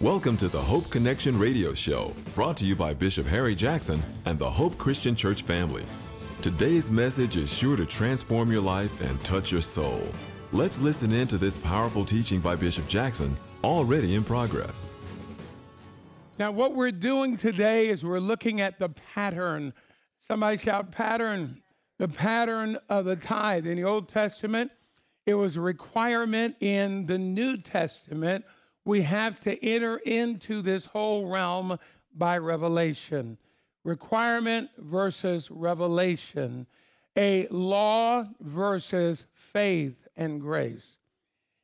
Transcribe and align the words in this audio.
Welcome 0.00 0.36
to 0.36 0.46
the 0.46 0.62
Hope 0.62 0.88
Connection 0.90 1.36
Radio 1.36 1.74
Show, 1.74 2.14
brought 2.36 2.56
to 2.58 2.64
you 2.64 2.76
by 2.76 2.94
Bishop 2.94 3.26
Harry 3.26 3.56
Jackson 3.56 4.00
and 4.26 4.38
the 4.38 4.48
Hope 4.48 4.78
Christian 4.78 5.16
Church 5.16 5.42
family. 5.42 5.84
Today's 6.40 6.88
message 6.88 7.34
is 7.34 7.52
sure 7.52 7.74
to 7.74 7.84
transform 7.84 8.52
your 8.52 8.60
life 8.60 9.00
and 9.00 9.20
touch 9.24 9.50
your 9.50 9.60
soul. 9.60 10.00
Let's 10.52 10.78
listen 10.78 11.12
in 11.12 11.26
to 11.26 11.36
this 11.36 11.58
powerful 11.58 12.04
teaching 12.04 12.38
by 12.38 12.54
Bishop 12.54 12.86
Jackson, 12.86 13.36
already 13.64 14.14
in 14.14 14.22
progress. 14.22 14.94
Now, 16.38 16.52
what 16.52 16.76
we're 16.76 16.92
doing 16.92 17.36
today 17.36 17.88
is 17.88 18.04
we're 18.04 18.20
looking 18.20 18.60
at 18.60 18.78
the 18.78 18.90
pattern. 18.90 19.74
Somebody 20.28 20.58
shout, 20.58 20.92
pattern. 20.92 21.60
The 21.98 22.06
pattern 22.06 22.78
of 22.88 23.04
the 23.04 23.16
tithe. 23.16 23.66
In 23.66 23.74
the 23.74 23.82
Old 23.84 24.08
Testament, 24.08 24.70
it 25.26 25.34
was 25.34 25.56
a 25.56 25.60
requirement. 25.60 26.54
In 26.60 27.06
the 27.06 27.18
New 27.18 27.56
Testament, 27.56 28.44
we 28.88 29.02
have 29.02 29.38
to 29.38 29.62
enter 29.62 29.98
into 29.98 30.62
this 30.62 30.86
whole 30.86 31.26
realm 31.26 31.78
by 32.16 32.38
revelation. 32.38 33.36
Requirement 33.84 34.70
versus 34.78 35.50
revelation. 35.50 36.66
A 37.14 37.46
law 37.48 38.24
versus 38.40 39.26
faith 39.52 40.08
and 40.16 40.40
grace. 40.40 40.96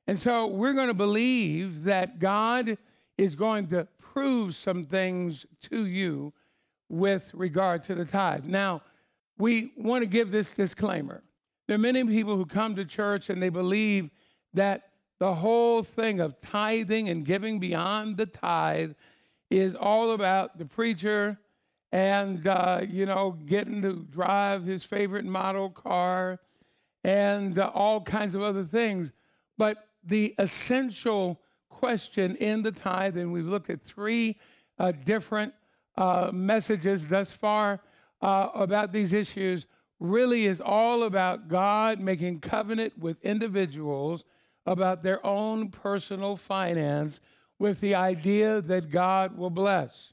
And 0.07 0.21
so 0.21 0.49
we're 0.49 0.75
going 0.75 0.89
to 0.89 0.93
believe 0.93 1.85
that 1.85 2.19
God 2.19 2.77
is 3.17 3.35
going 3.35 3.69
to 3.69 3.89
prove 3.97 4.55
some 4.55 4.85
things 4.85 5.47
to 5.71 5.87
you 5.87 6.35
with 6.91 7.31
regard 7.33 7.85
to 7.85 7.95
the 7.95 8.05
tithe. 8.05 8.45
Now, 8.45 8.83
we 9.39 9.73
want 9.79 10.03
to 10.03 10.07
give 10.07 10.31
this 10.31 10.53
disclaimer. 10.53 11.23
There 11.69 11.77
are 11.77 11.79
many 11.79 12.05
people 12.05 12.37
who 12.37 12.45
come 12.45 12.77
to 12.77 12.85
church 12.85 13.31
and 13.31 13.43
they 13.43 13.49
believe 13.49 14.11
that 14.53 14.91
the 15.25 15.33
whole 15.33 15.83
thing 15.83 16.21
of 16.21 16.39
tithing 16.43 17.09
and 17.09 17.25
giving 17.25 17.59
beyond 17.59 18.19
the 18.19 18.27
tithe 18.27 18.93
is 19.51 19.75
all 19.75 20.13
about 20.13 20.59
the 20.59 20.67
preacher 20.67 21.39
and, 21.93 22.47
uh, 22.47 22.83
you 22.87 23.07
know, 23.07 23.31
getting 23.47 23.81
to 23.81 24.05
drive 24.11 24.67
his 24.67 24.85
favorite 24.85 25.25
model 25.25 25.71
car 25.71 26.39
and 27.05 27.59
uh, 27.59 27.71
all 27.73 28.03
kinds 28.03 28.35
of 28.35 28.43
other 28.43 28.65
things. 28.65 29.13
But 29.57 29.89
the 30.05 30.35
essential 30.39 31.41
question 31.71 32.37
in 32.37 32.63
the 32.63 32.73
tithe, 32.73 33.17
and 33.17 33.33
we've 33.33 33.47
looked 33.47 33.71
at 33.71 33.83
three 33.83 34.37
uh, 34.79 34.93
different 35.07 35.55
uh, 35.97 36.33
messages 36.35 37.09
thus 37.09 37.31
far 37.31 37.81
uh, 38.21 38.49
about 38.55 38.93
these 38.93 39.15
issues, 39.15 39.65
really 40.01 40.45
is 40.45 40.61
all 40.61 41.05
about 41.05 41.49
God 41.49 41.99
making 41.99 42.41
covenant 42.41 42.99
with 42.99 43.17
individuals 43.23 44.23
about 44.67 45.03
their 45.03 45.25
own 45.25 45.71
personal 45.71 46.37
finance 46.37 47.21
with 47.59 47.81
the 47.81 47.95
idea 47.95 48.61
that 48.63 48.91
God 48.91 49.37
will 49.37 49.51
bless. 49.51 50.13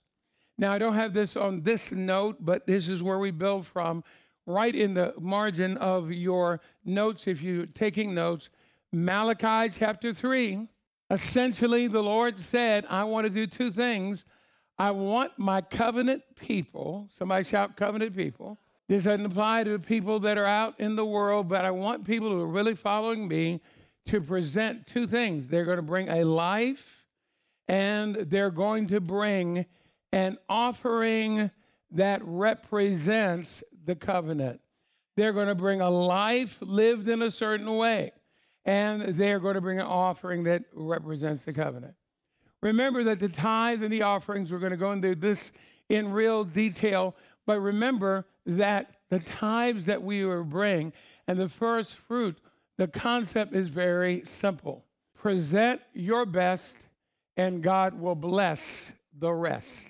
Now, 0.58 0.72
I 0.72 0.78
don't 0.78 0.94
have 0.94 1.14
this 1.14 1.36
on 1.36 1.64
this 1.64 1.92
note, 1.92 2.38
but 2.40 2.68
this 2.68 2.88
is 2.88 3.02
where 3.02 3.20
we 3.20 3.32
build 3.32 3.66
from. 3.66 4.04
Right 4.46 4.76
in 4.76 4.94
the 4.94 5.14
margin 5.20 5.78
of 5.78 6.12
your 6.12 6.62
notes, 6.84 7.28
if 7.28 7.42
you're 7.42 7.66
taking 7.68 8.14
notes, 8.14 8.50
Malachi 8.92 9.74
chapter 9.78 10.14
3 10.14 10.68
Essentially, 11.12 11.88
the 11.88 12.02
Lord 12.02 12.40
said, 12.40 12.86
I 12.90 13.04
want 13.04 13.26
to 13.26 13.30
do 13.30 13.46
two 13.46 13.70
things. 13.70 14.24
I 14.78 14.92
want 14.92 15.34
my 15.38 15.60
covenant 15.60 16.24
people, 16.38 17.10
somebody 17.18 17.44
shout 17.44 17.76
covenant 17.76 18.16
people. 18.16 18.58
This 18.88 19.04
doesn't 19.04 19.26
apply 19.26 19.66
to 19.66 19.78
people 19.78 20.22
that 20.22 20.38
are 20.38 20.46
out 20.46 20.80
in 20.80 20.96
the 20.96 21.06
world, 21.06 21.50
but 21.50 21.66
I 21.66 21.72
want 21.72 22.06
people 22.06 22.30
who 22.30 22.40
are 22.40 22.48
really 22.48 22.76
following 22.76 23.28
me 23.28 23.60
to 24.08 24.22
present 24.22 24.88
two 24.88 25.08
things. 25.08 25.48
They're 25.48 25.66
going 25.66 25.78
to 25.78 25.84
bring 25.84 26.10
a 26.10 26.24
life 26.24 27.06
and 27.68 28.16
they're 28.16 28.52
going 28.52 28.88
to 28.88 29.00
bring 29.00 29.66
an 30.12 30.38
offering 30.50 31.52
that 31.92 32.22
represents 32.24 33.64
the 33.86 33.96
covenant. 33.96 34.60
They're 35.16 35.34
going 35.34 35.48
to 35.48 35.56
bring 35.56 35.82
a 35.82 35.90
life 35.90 36.58
lived 36.62 37.08
in 37.08 37.22
a 37.22 37.32
certain 37.32 37.76
way 37.78 38.12
and 38.66 39.02
they 39.18 39.32
are 39.32 39.40
going 39.40 39.56
to 39.56 39.62
bring 39.62 39.80
an 39.80 39.88
offering 39.88 40.44
that 40.44 40.64
represents 40.74 41.44
the 41.44 41.54
covenant. 41.54 41.96
Remember 42.62 43.04
that 43.06 43.20
the 43.20 43.30
tithe 43.30 43.82
and 43.84 43.92
the 43.92 44.04
offerings, 44.04 44.52
we're 44.52 44.60
going 44.60 44.72
to 44.72 44.78
go 44.78 44.92
into 44.92 45.16
this 45.16 45.52
in 45.90 46.12
real 46.12 46.44
detail, 46.44 47.16
but 47.46 47.60
remember 47.60 48.26
that 48.46 48.96
the 49.10 49.20
tithes 49.20 49.86
that 49.86 50.02
we 50.02 50.24
will 50.24 50.44
bring 50.44 50.94
and 51.28 51.40
the 51.40 51.50
first 51.50 51.96
fruit, 51.96 52.38
the 52.82 52.88
concept 52.88 53.54
is 53.54 53.70
very 53.70 54.24
simple. 54.26 54.84
Present 55.14 55.82
your 55.94 56.26
best, 56.26 56.74
and 57.38 57.62
God 57.62 57.94
will 57.94 58.16
bless 58.16 58.92
the 59.20 59.32
rest. 59.32 59.86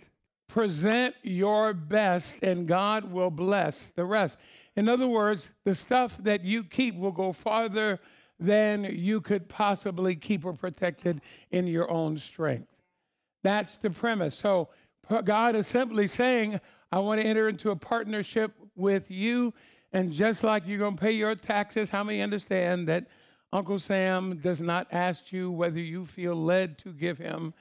Present 0.49 1.15
your 1.23 1.73
best, 1.73 2.33
and 2.43 2.67
God 2.67 3.09
will 3.09 3.31
bless 3.31 3.93
the 3.95 4.03
rest. 4.03 4.37
In 4.75 4.89
other 4.89 5.07
words, 5.07 5.47
the 5.63 5.73
stuff 5.73 6.17
that 6.19 6.43
you 6.43 6.65
keep 6.65 6.97
will 6.97 7.13
go 7.13 7.31
farther 7.31 7.97
than 8.37 8.83
you 8.83 9.21
could 9.21 9.47
possibly 9.47 10.13
keep 10.13 10.43
or 10.43 10.51
protected 10.51 11.21
in 11.49 11.67
your 11.67 11.89
own 11.89 12.17
strength. 12.17 12.67
That's 13.41 13.77
the 13.77 13.91
premise. 13.91 14.35
So 14.35 14.67
God 15.23 15.55
is 15.55 15.65
simply 15.65 16.07
saying, 16.07 16.59
I 16.91 16.99
want 16.99 17.21
to 17.21 17.25
enter 17.25 17.47
into 17.47 17.71
a 17.71 17.75
partnership 17.77 18.51
with 18.75 19.09
you. 19.09 19.53
And 19.93 20.11
just 20.11 20.43
like 20.43 20.67
you're 20.67 20.79
going 20.79 20.95
to 20.95 21.01
pay 21.01 21.11
your 21.11 21.35
taxes, 21.35 21.89
how 21.89 22.03
many 22.03 22.21
understand 22.21 22.87
that 22.87 23.07
Uncle 23.51 23.79
Sam 23.79 24.37
does 24.37 24.61
not 24.61 24.87
ask 24.91 25.31
you 25.33 25.51
whether 25.51 25.79
you 25.79 26.05
feel 26.05 26.35
led 26.35 26.77
to 26.79 26.93
give 26.93 27.17
him 27.17 27.53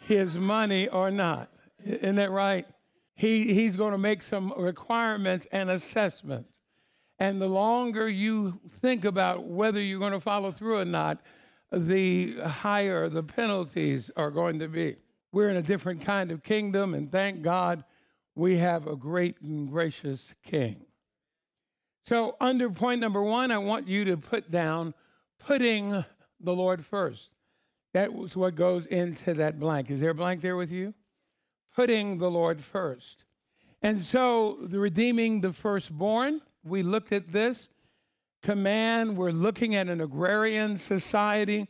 his 0.00 0.34
money 0.34 0.88
or 0.88 1.10
not? 1.10 1.50
Isn't 1.84 2.16
that 2.16 2.30
right? 2.30 2.66
He, 3.14 3.54
he's 3.54 3.76
going 3.76 3.92
to 3.92 3.98
make 3.98 4.22
some 4.22 4.52
requirements 4.56 5.46
and 5.52 5.70
assessments. 5.70 6.58
And 7.18 7.40
the 7.40 7.46
longer 7.46 8.08
you 8.08 8.60
think 8.80 9.04
about 9.04 9.44
whether 9.44 9.80
you're 9.80 10.00
going 10.00 10.12
to 10.12 10.20
follow 10.20 10.52
through 10.52 10.78
or 10.78 10.84
not, 10.84 11.22
the 11.72 12.38
higher 12.40 13.08
the 13.08 13.22
penalties 13.22 14.10
are 14.16 14.30
going 14.30 14.58
to 14.58 14.68
be. 14.68 14.96
We're 15.32 15.50
in 15.50 15.56
a 15.56 15.62
different 15.62 16.00
kind 16.00 16.30
of 16.30 16.42
kingdom, 16.42 16.94
and 16.94 17.10
thank 17.10 17.42
God 17.42 17.84
we 18.34 18.58
have 18.58 18.86
a 18.86 18.96
great 18.96 19.40
and 19.40 19.68
gracious 19.68 20.34
king. 20.44 20.84
So, 22.06 22.36
under 22.40 22.68
point 22.70 23.00
number 23.00 23.22
one, 23.22 23.50
I 23.50 23.58
want 23.58 23.88
you 23.88 24.04
to 24.06 24.16
put 24.16 24.50
down 24.50 24.94
putting 25.38 26.04
the 26.40 26.52
Lord 26.52 26.84
first. 26.84 27.30
That 27.94 28.12
was 28.12 28.36
what 28.36 28.56
goes 28.56 28.86
into 28.86 29.34
that 29.34 29.58
blank. 29.58 29.90
Is 29.90 30.00
there 30.00 30.10
a 30.10 30.14
blank 30.14 30.42
there 30.42 30.56
with 30.56 30.70
you? 30.70 30.94
Putting 31.74 32.18
the 32.18 32.30
Lord 32.30 32.62
first. 32.62 33.24
And 33.80 34.00
so, 34.00 34.58
the 34.62 34.78
redeeming 34.78 35.40
the 35.40 35.52
firstborn 35.52 36.40
we 36.64 36.82
looked 36.82 37.12
at 37.12 37.30
this 37.30 37.68
command. 38.42 39.16
We're 39.16 39.30
looking 39.30 39.74
at 39.74 39.88
an 39.88 40.00
agrarian 40.00 40.78
society. 40.78 41.68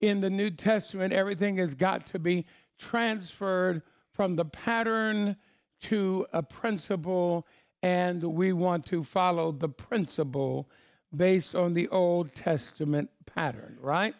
In 0.00 0.22
the 0.22 0.30
New 0.30 0.50
Testament, 0.50 1.12
everything 1.12 1.58
has 1.58 1.74
got 1.74 2.06
to 2.08 2.18
be 2.18 2.46
transferred 2.78 3.82
from 4.14 4.36
the 4.36 4.46
pattern 4.46 5.36
to 5.82 6.26
a 6.32 6.42
principle, 6.42 7.46
and 7.82 8.22
we 8.22 8.52
want 8.52 8.86
to 8.86 9.02
follow 9.02 9.52
the 9.52 9.68
principle 9.68 10.68
based 11.14 11.54
on 11.54 11.74
the 11.74 11.88
Old 11.88 12.34
Testament 12.34 13.10
pattern, 13.26 13.76
right? 13.80 14.14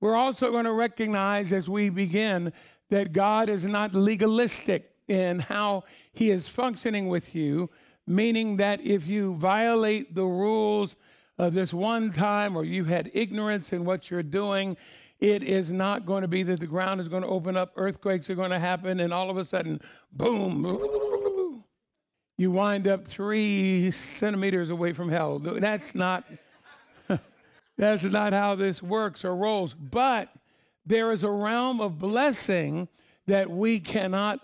We're 0.00 0.16
also 0.16 0.50
going 0.50 0.64
to 0.64 0.72
recognize 0.72 1.52
as 1.52 1.68
we 1.68 1.90
begin 1.90 2.52
that 2.90 3.12
God 3.12 3.48
is 3.48 3.64
not 3.64 3.94
legalistic 3.94 4.90
in 5.08 5.40
how 5.40 5.84
he 6.12 6.30
is 6.30 6.48
functioning 6.48 7.08
with 7.08 7.34
you, 7.34 7.70
meaning 8.06 8.56
that 8.56 8.80
if 8.80 9.06
you 9.06 9.34
violate 9.34 10.14
the 10.14 10.24
rules 10.24 10.96
of 11.38 11.54
this 11.54 11.72
one 11.72 12.12
time 12.12 12.56
or 12.56 12.64
you 12.64 12.84
had 12.84 13.10
ignorance 13.14 13.72
in 13.72 13.84
what 13.84 14.10
you're 14.10 14.22
doing, 14.22 14.76
it 15.18 15.42
is 15.42 15.70
not 15.70 16.06
going 16.06 16.22
to 16.22 16.28
be 16.28 16.42
that 16.42 16.60
the 16.60 16.66
ground 16.66 17.00
is 17.00 17.08
going 17.08 17.22
to 17.22 17.28
open 17.28 17.56
up, 17.56 17.72
earthquakes 17.76 18.30
are 18.30 18.34
going 18.34 18.50
to 18.50 18.58
happen, 18.58 19.00
and 19.00 19.12
all 19.12 19.30
of 19.30 19.36
a 19.36 19.44
sudden, 19.44 19.80
boom, 20.12 20.62
you 22.40 22.50
wind 22.50 22.88
up 22.88 23.06
three 23.06 23.90
centimeters 23.90 24.70
away 24.70 24.94
from 24.94 25.10
hell. 25.10 25.38
That's 25.38 25.94
not. 25.94 26.24
That's 27.76 28.04
not 28.04 28.32
how 28.32 28.54
this 28.54 28.82
works 28.82 29.26
or 29.26 29.36
rolls. 29.36 29.74
But 29.74 30.30
there 30.86 31.12
is 31.12 31.22
a 31.22 31.30
realm 31.30 31.82
of 31.82 31.98
blessing 31.98 32.88
that 33.26 33.50
we 33.50 33.78
cannot 33.78 34.40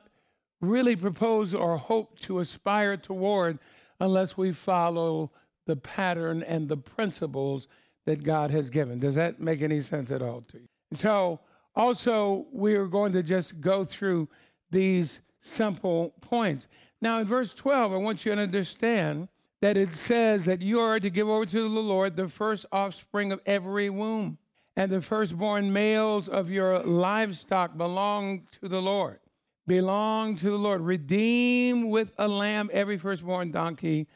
really 0.61 0.95
propose 0.95 1.55
or 1.55 1.79
hope 1.79 2.19
to 2.21 2.41
aspire 2.41 2.99
toward 2.99 3.59
unless 3.99 4.37
we 4.37 4.53
follow 4.53 5.31
the 5.67 5.77
pattern 5.77 6.43
and 6.43 6.69
the 6.69 6.77
principles 6.77 7.67
that 8.05 8.23
God 8.23 8.51
has 8.51 8.69
given. 8.69 8.99
Does 8.99 9.15
that 9.15 9.41
make 9.41 9.63
any 9.63 9.81
sense 9.81 10.11
at 10.11 10.21
all 10.21 10.43
to 10.43 10.59
you? 10.59 10.69
So, 10.93 11.41
also, 11.75 12.45
we 12.53 12.75
are 12.75 12.89
going 12.89 13.15
to 13.15 13.23
just 13.23 13.59
go 13.63 13.87
through 13.87 14.29
these 14.71 15.21
simple 15.41 16.13
points. 16.21 16.69
Now, 17.01 17.21
in 17.21 17.27
verse 17.27 17.55
12, 17.55 17.93
I 17.93 17.97
want 17.97 18.25
you 18.25 18.35
to 18.35 18.41
understand 18.41 19.29
that 19.61 19.77
it 19.77 19.95
says 19.95 20.45
that 20.45 20.63
you 20.63 20.81
are 20.81 21.01
to 21.01 21.11
give 21.11 21.29
over 21.29 21.47
to 21.47 21.63
the 21.63 21.69
Lord 21.69 22.17
the 22.17 22.29
first 22.29 22.67
offspring 22.73 23.33
of 23.33 23.41
every 23.47 23.91
womb. 23.91 24.39
and 24.79 24.93
the 24.93 25.01
firstborn 25.01 25.73
males 25.73 26.29
of 26.29 26.51
your 26.51 26.81
livestock 26.81 27.77
belong 27.79 28.47
to 28.61 28.69
the 28.69 28.81
Lord. 28.81 29.19
Belong 29.67 30.37
to 30.37 30.51
the 30.51 30.59
Lord. 30.59 30.83
Redeem 30.83 31.89
with 31.89 32.13
a 32.19 32.29
lamb 32.29 32.69
every 32.73 32.99
firstborn 32.99 33.51
donkey. 33.51 34.07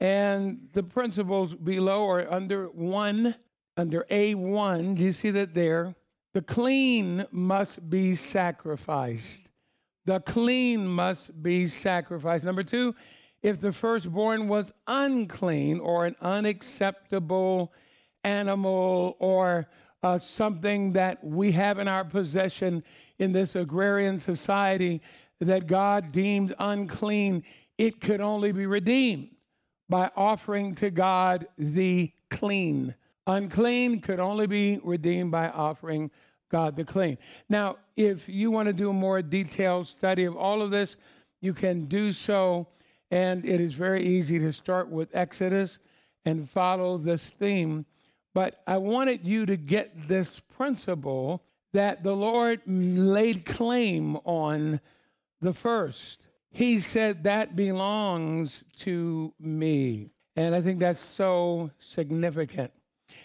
And 0.00 0.68
the 0.72 0.82
principles 0.82 1.54
below 1.54 2.08
are 2.08 2.30
under 2.30 2.66
one, 2.66 3.36
under 3.76 4.04
A1. 4.10 4.96
Do 4.96 5.04
you 5.04 5.12
see 5.12 5.30
that 5.30 5.54
there? 5.54 5.94
The 6.34 6.42
clean 6.42 7.26
must 7.30 7.88
be 7.88 8.14
sacrificed. 8.14 9.42
The 10.06 10.20
clean 10.20 10.86
must 10.86 11.42
be 11.42 11.68
sacrificed. 11.68 12.44
Number 12.44 12.62
two, 12.62 12.94
if 13.42 13.60
the 13.60 13.72
firstborn 13.72 14.48
was 14.48 14.72
unclean 14.86 15.80
or 15.80 16.06
an 16.06 16.16
unacceptable 16.20 17.72
animal 18.24 19.16
or 19.18 19.68
uh, 20.02 20.18
something 20.18 20.92
that 20.92 21.22
we 21.22 21.52
have 21.52 21.78
in 21.78 21.88
our 21.88 22.04
possession 22.04 22.82
in 23.18 23.32
this 23.32 23.54
agrarian 23.54 24.20
society 24.20 25.00
that 25.40 25.66
God 25.66 26.12
deemed 26.12 26.54
unclean, 26.58 27.44
it 27.78 28.00
could 28.00 28.20
only 28.20 28.52
be 28.52 28.66
redeemed 28.66 29.30
by 29.88 30.10
offering 30.16 30.74
to 30.76 30.90
God 30.90 31.46
the 31.58 32.12
clean. 32.30 32.94
Unclean 33.26 34.00
could 34.00 34.20
only 34.20 34.46
be 34.46 34.78
redeemed 34.82 35.30
by 35.30 35.48
offering 35.48 36.10
God 36.50 36.76
the 36.76 36.84
clean. 36.84 37.16
Now, 37.48 37.76
if 37.96 38.28
you 38.28 38.50
want 38.50 38.66
to 38.66 38.72
do 38.72 38.90
a 38.90 38.94
more 38.94 39.22
detailed 39.22 39.86
study 39.86 40.24
of 40.24 40.36
all 40.36 40.62
of 40.62 40.70
this, 40.70 40.96
you 41.40 41.54
can 41.54 41.86
do 41.86 42.12
so. 42.12 42.66
And 43.10 43.44
it 43.44 43.60
is 43.60 43.74
very 43.74 44.06
easy 44.06 44.38
to 44.38 44.52
start 44.52 44.88
with 44.88 45.08
Exodus 45.14 45.78
and 46.24 46.48
follow 46.48 46.98
this 46.98 47.24
theme 47.24 47.86
but 48.34 48.62
I 48.66 48.78
wanted 48.78 49.26
you 49.26 49.46
to 49.46 49.56
get 49.56 50.08
this 50.08 50.40
principle 50.40 51.42
that 51.72 52.02
the 52.02 52.14
Lord 52.14 52.60
laid 52.66 53.44
claim 53.44 54.16
on 54.24 54.80
the 55.40 55.52
first. 55.52 56.26
He 56.50 56.80
said, 56.80 57.24
That 57.24 57.56
belongs 57.56 58.62
to 58.80 59.32
me. 59.40 60.10
And 60.36 60.54
I 60.54 60.62
think 60.62 60.78
that's 60.78 61.00
so 61.00 61.70
significant. 61.78 62.72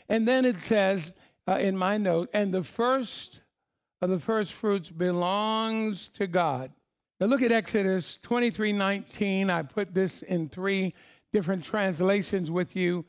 And 0.10 0.28
then 0.28 0.46
it 0.46 0.60
says 0.60 1.14
uh, 1.48 1.58
in 1.58 1.78
my 1.78 1.98
note, 1.98 2.30
and 2.34 2.54
the 2.54 2.64
first 2.64 3.40
of 4.02 4.10
the 4.10 4.20
first 4.20 4.54
fruits 4.54 4.90
belongs 4.90 6.10
to 6.16 6.28
God. 6.28 6.72
Now 7.20 7.28
look 7.28 7.42
at 7.42 7.52
Exodus 7.52 8.20
23 8.24 8.74
19. 8.74 9.50
I 9.50 9.62
put 9.64 9.94
this 9.94 10.22
in 10.24 10.50
three 10.50 10.94
different 11.32 11.64
translations 11.64 12.52
with 12.52 12.76
you 12.76 13.06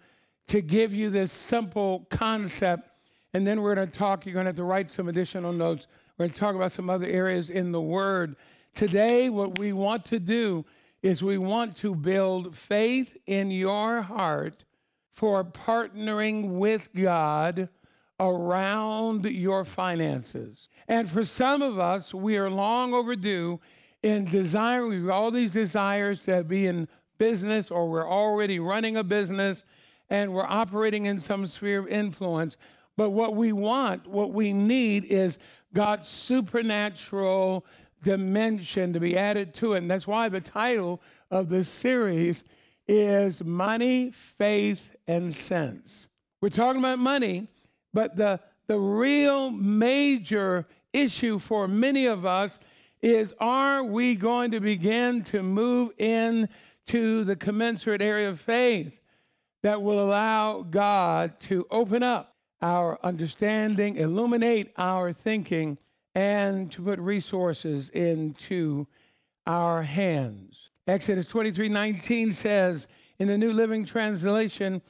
to 0.49 0.61
give 0.61 0.95
you 0.95 1.11
this 1.11 1.33
simple 1.33 2.07
concept. 2.11 2.89
And 3.35 3.47
then 3.47 3.61
we're 3.61 3.75
going 3.75 3.89
to 3.89 3.93
talk, 3.93 4.25
you're 4.25 4.33
going 4.33 4.45
to 4.45 4.51
have 4.51 4.57
to 4.57 4.65
write 4.65 4.91
some 4.91 5.09
additional 5.09 5.53
notes. 5.53 5.87
We're 6.17 6.25
going 6.25 6.35
to 6.35 6.39
talk 6.39 6.55
about 6.55 6.73
some 6.73 6.89
other 6.89 7.07
areas 7.07 7.51
in 7.51 7.73
the 7.73 7.81
Word. 7.81 8.37
Today, 8.75 9.29
what 9.29 9.59
we 9.59 9.73
want 9.73 10.05
to 10.07 10.19
do 10.19 10.65
is 11.03 11.23
we 11.23 11.39
want 11.39 11.77
to 11.79 11.95
build 11.95 12.57
faith 12.57 13.17
in 13.27 13.51
your 13.51 14.03
heart 14.03 14.65
for 15.15 15.45
partnering 15.45 16.59
with 16.59 16.91
God 16.95 17.69
around 18.19 19.25
your 19.25 19.65
finances. 19.65 20.69
And 20.89 21.11
for 21.11 21.25
some 21.25 21.63
of 21.63 21.79
us, 21.79 22.15
we 22.15 22.37
are 22.37 22.51
long 22.51 22.95
overdue 22.95 23.61
in 24.03 24.25
desiring, 24.27 25.11
all 25.11 25.31
these 25.31 25.53
desires 25.53 26.21
to 26.21 26.45
be 26.45 26.67
in 26.67 26.89
business 27.19 27.71
or 27.71 27.89
we're 27.89 28.09
already 28.09 28.59
running 28.59 28.97
a 28.97 29.05
business 29.05 29.65
and 30.11 30.33
we're 30.33 30.47
operating 30.47 31.07
in 31.07 31.19
some 31.19 31.47
sphere 31.47 31.81
of 31.81 31.89
influence. 31.89 32.57
But 32.97 33.11
what 33.11 33.35
we 33.35 33.53
want, 33.53 34.07
what 34.07 34.33
we 34.33 34.53
need 34.53 35.05
is 35.05 35.39
God's 35.75 36.09
supernatural 36.09 37.67
dimension 38.03 38.93
to 38.93 39.01
be 39.01 39.17
added 39.17 39.53
to 39.55 39.75
it. 39.75 39.79
And 39.79 39.91
that's 39.91 40.07
why 40.07 40.29
the 40.29 40.41
title 40.41 41.03
of 41.31 41.49
this 41.49 41.69
series 41.69 42.45
is 42.87 43.43
Money, 43.43 44.13
Faith, 44.39 44.95
and 45.07 45.35
Sense. 45.35 46.09
We're 46.41 46.51
talking 46.51 46.81
about 46.81 46.99
money, 46.99 47.49
but 47.97 48.15
the, 48.15 48.39
the 48.69 48.79
real 48.79 49.51
major 49.51 50.67
issue 50.93 51.39
for 51.39 51.67
many 51.67 52.07
of 52.07 52.25
us 52.25 52.59
is 53.03 53.35
are 53.41 53.83
we 53.83 54.15
going 54.15 54.53
to 54.53 54.61
begin 54.61 55.25
to 55.25 55.43
move 55.43 55.91
in 55.99 56.49
to 56.87 57.25
the 57.25 57.35
commensurate 57.35 58.03
area 58.03 58.29
of 58.29 58.41
faith? 58.41 59.01
that 59.67 59.83
will 59.83 60.01
allow 60.01 60.63
God 60.63 61.41
to 61.41 61.67
open 61.73 62.01
up 62.05 62.37
our 62.63 63.01
understanding, 63.03 63.97
illuminate 63.97 64.73
our 64.79 65.13
thinking, 65.13 65.77
and 66.15 66.71
to 66.71 66.83
put 66.83 67.01
resources 67.01 67.89
into 67.89 68.87
our 69.45 69.83
hands. 69.83 70.71
Exodus 70.87 71.27
23 71.27 71.69
19 71.69 72.33
says 72.33 72.87
in 73.19 73.27
the 73.27 73.37
New 73.37 73.53
Living 73.53 73.85
Translation, 73.85 74.83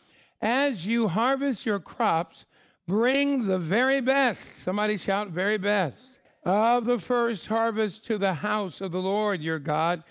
As 0.43 0.87
you 0.87 1.09
harvest 1.09 1.65
your 1.65 1.81
crops, 1.81 2.45
bring 2.87 3.47
the 3.47 3.59
very 3.59 4.01
best, 4.01 4.47
somebody 4.63 4.97
shout, 4.97 5.29
very 5.29 5.59
best, 5.59 6.21
of 6.45 6.85
the 6.85 6.99
first 6.99 7.47
harvest 7.47 8.05
to 8.05 8.19
the 8.19 8.35
house 8.35 8.81
of 8.81 8.93
the 8.93 9.01
Lord 9.01 9.41
your 9.41 9.59
God. 9.59 10.05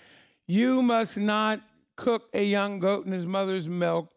You 0.46 0.82
must 0.82 1.16
not 1.16 1.60
cook 1.96 2.28
a 2.34 2.44
young 2.44 2.78
goat 2.78 3.06
in 3.06 3.12
his 3.12 3.26
mother's 3.26 3.68
milk 3.68 4.10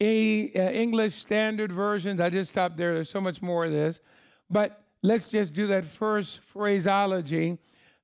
a, 0.00 0.52
uh, 0.52 0.70
English 0.72 1.14
Standard 1.14 1.72
Versions. 1.72 2.20
I 2.20 2.28
just 2.28 2.50
stopped 2.50 2.76
there. 2.76 2.94
There's 2.94 3.10
so 3.10 3.20
much 3.20 3.40
more 3.40 3.64
of 3.64 3.72
this. 3.72 4.00
But 4.50 4.84
let's 5.02 5.28
just 5.28 5.52
do 5.52 5.66
that 5.68 5.84
first 5.84 6.40
phraseology. 6.52 7.58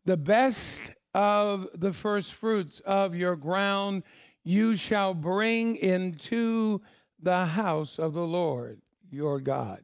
The 0.05 0.17
best 0.17 0.93
of 1.15 1.69
the 1.75 1.93
first 1.93 2.33
fruits 2.33 2.81
of 2.87 3.15
your 3.15 3.37
ground 3.37 4.05
you 4.45 4.77
shall 4.77 5.15
bring 5.15 5.77
into 5.77 6.81
the 7.21 7.45
house 7.45 7.99
of 7.99 8.15
the 8.15 8.27
Lord 8.27 8.82
your 9.13 9.41
God. 9.41 9.83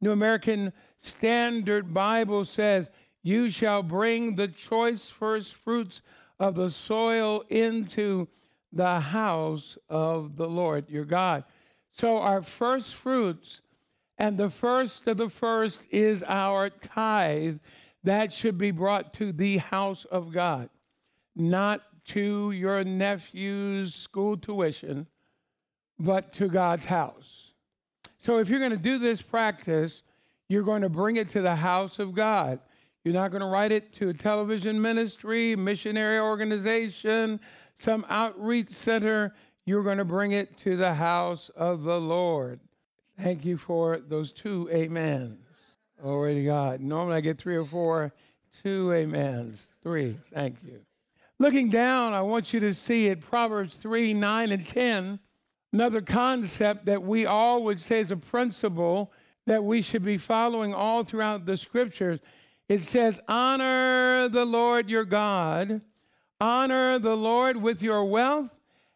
New 0.00 0.12
American 0.12 0.72
Standard 1.02 1.92
Bible 1.92 2.44
says, 2.44 2.88
You 3.22 3.50
shall 3.50 3.82
bring 3.82 4.36
the 4.36 4.48
choice 4.48 5.08
first 5.08 5.54
fruits 5.54 6.02
of 6.38 6.54
the 6.54 6.70
soil 6.70 7.44
into 7.48 8.28
the 8.72 9.00
house 9.00 9.76
of 9.88 10.36
the 10.36 10.48
Lord 10.48 10.88
your 10.88 11.04
God. 11.04 11.44
So, 11.92 12.18
our 12.18 12.42
first 12.42 12.94
fruits 12.94 13.60
and 14.16 14.38
the 14.38 14.50
first 14.50 15.06
of 15.06 15.16
the 15.16 15.28
first 15.28 15.86
is 15.90 16.22
our 16.22 16.70
tithe 16.70 17.58
that 18.04 18.32
should 18.32 18.58
be 18.58 18.70
brought 18.70 19.12
to 19.14 19.32
the 19.32 19.58
house 19.58 20.04
of 20.06 20.32
God, 20.32 20.70
not 21.34 21.82
to 22.08 22.50
your 22.52 22.84
nephew's 22.84 23.94
school 23.94 24.36
tuition, 24.36 25.06
but 25.98 26.32
to 26.34 26.48
God's 26.48 26.86
house. 26.86 27.49
So, 28.20 28.38
if 28.38 28.48
you're 28.48 28.58
going 28.58 28.70
to 28.70 28.76
do 28.76 28.98
this 28.98 29.22
practice, 29.22 30.02
you're 30.48 30.62
going 30.62 30.82
to 30.82 30.88
bring 30.88 31.16
it 31.16 31.30
to 31.30 31.42
the 31.42 31.56
house 31.56 31.98
of 31.98 32.14
God. 32.14 32.60
You're 33.04 33.14
not 33.14 33.30
going 33.30 33.40
to 33.40 33.46
write 33.46 33.72
it 33.72 33.92
to 33.94 34.10
a 34.10 34.14
television 34.14 34.80
ministry, 34.80 35.56
missionary 35.56 36.18
organization, 36.18 37.40
some 37.78 38.04
outreach 38.10 38.68
center, 38.68 39.34
you're 39.64 39.82
going 39.82 39.98
to 39.98 40.04
bring 40.04 40.32
it 40.32 40.56
to 40.58 40.76
the 40.76 40.94
house 40.94 41.50
of 41.56 41.82
the 41.82 42.00
Lord. 42.00 42.60
Thank 43.18 43.44
you 43.44 43.56
for 43.56 43.98
those 43.98 44.32
two 44.32 44.68
amens. 44.72 45.46
Glory 46.00 46.34
to 46.34 46.44
God. 46.44 46.80
Normally 46.80 47.16
I 47.16 47.20
get 47.20 47.38
three 47.38 47.56
or 47.56 47.66
four, 47.66 48.12
two 48.62 48.92
amens. 48.92 49.66
Three. 49.82 50.18
Thank 50.32 50.56
you. 50.64 50.80
Looking 51.38 51.70
down, 51.70 52.12
I 52.12 52.22
want 52.22 52.52
you 52.52 52.60
to 52.60 52.74
see 52.74 53.06
it 53.06 53.20
Proverbs 53.20 53.74
3 53.74 54.12
9 54.12 54.52
and 54.52 54.66
10. 54.66 55.20
Another 55.72 56.00
concept 56.00 56.86
that 56.86 57.02
we 57.02 57.26
all 57.26 57.62
would 57.64 57.80
say 57.80 58.00
is 58.00 58.10
a 58.10 58.16
principle 58.16 59.12
that 59.46 59.64
we 59.64 59.82
should 59.82 60.04
be 60.04 60.18
following 60.18 60.74
all 60.74 61.04
throughout 61.04 61.46
the 61.46 61.56
scriptures. 61.56 62.20
It 62.68 62.82
says, 62.82 63.20
Honor 63.28 64.28
the 64.28 64.44
Lord 64.44 64.90
your 64.90 65.04
God 65.04 65.80
Honor 66.40 66.98
the 66.98 67.16
Lord 67.16 67.58
with 67.58 67.82
your 67.82 68.04
wealth 68.06 68.48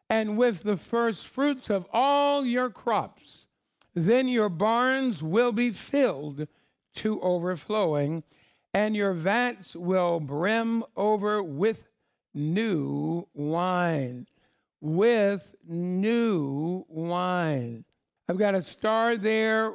and 0.08 0.38
with 0.38 0.62
the 0.62 0.78
first 0.78 1.26
fruits 1.26 1.68
of 1.68 1.86
all 1.92 2.44
your 2.44 2.70
crops. 2.70 3.46
Then 3.94 4.28
your 4.28 4.48
barns 4.48 5.22
will 5.22 5.52
be 5.52 5.70
filled 5.70 6.48
to 6.96 7.20
overflowing, 7.20 8.22
and 8.72 8.96
your 8.96 9.12
vats 9.12 9.76
will 9.76 10.20
brim 10.20 10.84
over 10.96 11.42
with 11.42 11.88
new 12.32 13.28
wine. 13.34 14.26
With 14.80 15.54
new 15.66 16.84
wine. 16.88 17.84
I've 18.28 18.38
got 18.38 18.54
a 18.54 18.62
star 18.62 19.16
there. 19.16 19.72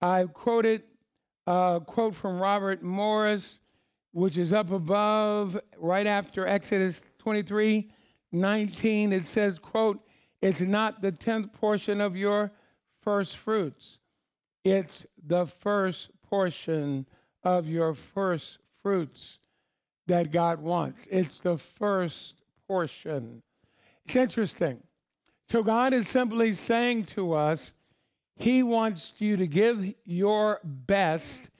I've 0.00 0.32
quoted 0.32 0.82
a 1.46 1.80
quote 1.84 2.14
from 2.14 2.38
Robert 2.38 2.82
Morris 2.82 3.60
which 4.16 4.38
is 4.38 4.50
up 4.50 4.70
above 4.70 5.60
right 5.76 6.06
after 6.06 6.46
Exodus 6.46 7.02
23 7.18 7.90
19. 8.32 9.12
It 9.12 9.28
says, 9.28 9.58
quote, 9.58 10.00
it's 10.40 10.62
not 10.62 11.02
the 11.02 11.12
tenth 11.12 11.52
portion 11.52 12.00
of 12.00 12.16
your 12.16 12.50
first 13.02 13.36
fruits. 13.36 13.98
It's 14.64 15.04
the 15.26 15.44
first 15.44 16.08
portion 16.22 17.06
of 17.42 17.68
your 17.68 17.92
first 17.92 18.56
fruits 18.82 19.38
that 20.06 20.32
God 20.32 20.62
wants. 20.62 21.06
It's 21.10 21.40
the 21.40 21.58
first 21.58 22.36
portion. 22.66 23.42
It's 24.06 24.14
interesting. 24.14 24.78
So 25.48 25.64
God 25.64 25.92
is 25.92 26.08
simply 26.08 26.52
saying 26.52 27.06
to 27.06 27.32
us, 27.34 27.72
He 28.36 28.62
wants 28.62 29.12
you 29.18 29.36
to 29.36 29.48
give 29.48 29.94
your 30.04 30.60
best, 30.62 31.50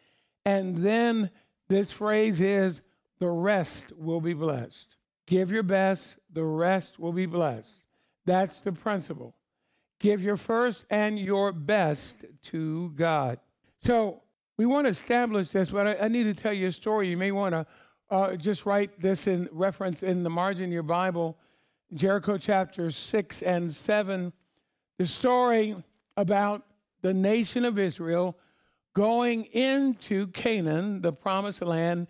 and 0.44 0.76
then 0.76 1.30
this 1.68 1.90
phrase 1.90 2.40
is, 2.40 2.82
the 3.18 3.28
rest 3.28 3.86
will 3.98 4.20
be 4.20 4.32
blessed. 4.32 4.96
Give 5.26 5.50
your 5.50 5.64
best, 5.64 6.14
the 6.32 6.44
rest 6.44 7.00
will 7.00 7.12
be 7.12 7.26
blessed. 7.26 7.82
That's 8.26 8.60
the 8.60 8.70
principle. 8.70 9.34
Give 9.98 10.22
your 10.22 10.36
first 10.36 10.86
and 10.88 11.18
your 11.18 11.50
best 11.50 12.26
to 12.44 12.92
God. 12.94 13.40
So 13.82 14.22
we 14.56 14.66
want 14.66 14.84
to 14.84 14.90
establish 14.90 15.50
this, 15.50 15.70
but 15.70 15.86
I, 15.88 16.04
I 16.04 16.08
need 16.08 16.24
to 16.24 16.34
tell 16.34 16.52
you 16.52 16.68
a 16.68 16.72
story. 16.72 17.08
You 17.08 17.16
may 17.16 17.32
want 17.32 17.54
to 17.54 17.66
uh, 18.08 18.36
just 18.36 18.66
write 18.66 19.00
this 19.00 19.26
in 19.26 19.48
reference 19.50 20.04
in 20.04 20.22
the 20.22 20.30
margin 20.30 20.66
of 20.66 20.72
your 20.72 20.84
Bible 20.84 21.38
Jericho 21.96 22.36
chapter 22.36 22.90
6 22.90 23.42
and 23.42 23.74
7. 23.74 24.32
The 24.98 25.06
story 25.06 25.82
about 26.18 26.62
the 27.00 27.14
nation 27.14 27.64
of 27.64 27.78
Israel 27.78 28.36
going 28.94 29.44
into 29.46 30.26
Canaan, 30.28 31.00
the 31.00 31.12
promised 31.12 31.62
land, 31.62 32.06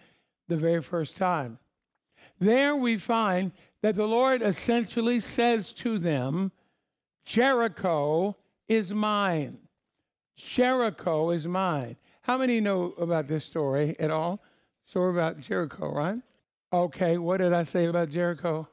the 0.49 0.57
very 0.57 0.83
first 0.83 1.16
time. 1.16 1.59
There 2.40 2.75
we 2.75 2.99
find 2.99 3.52
that 3.83 3.95
the 3.95 4.07
Lord 4.07 4.43
essentially 4.43 5.21
says 5.21 5.73
to 5.75 6.00
them, 6.00 6.50
Jericho 7.25 8.37
is 8.69 8.93
mine. 8.93 9.59
Jericho 10.37 11.31
is 11.31 11.47
mine. 11.47 11.97
How 12.23 12.37
many 12.37 12.59
know 12.59 12.93
about 12.99 13.28
this 13.28 13.45
story 13.45 13.95
at 14.00 14.11
all? 14.11 14.43
Story 14.85 15.11
about 15.11 15.38
Jericho, 15.38 15.93
right? 15.93 16.19
Okay, 16.73 17.19
what 17.19 17.37
did 17.37 17.52
I 17.52 17.62
say 17.62 17.87
about 17.87 18.11
Jericho? 18.11 18.69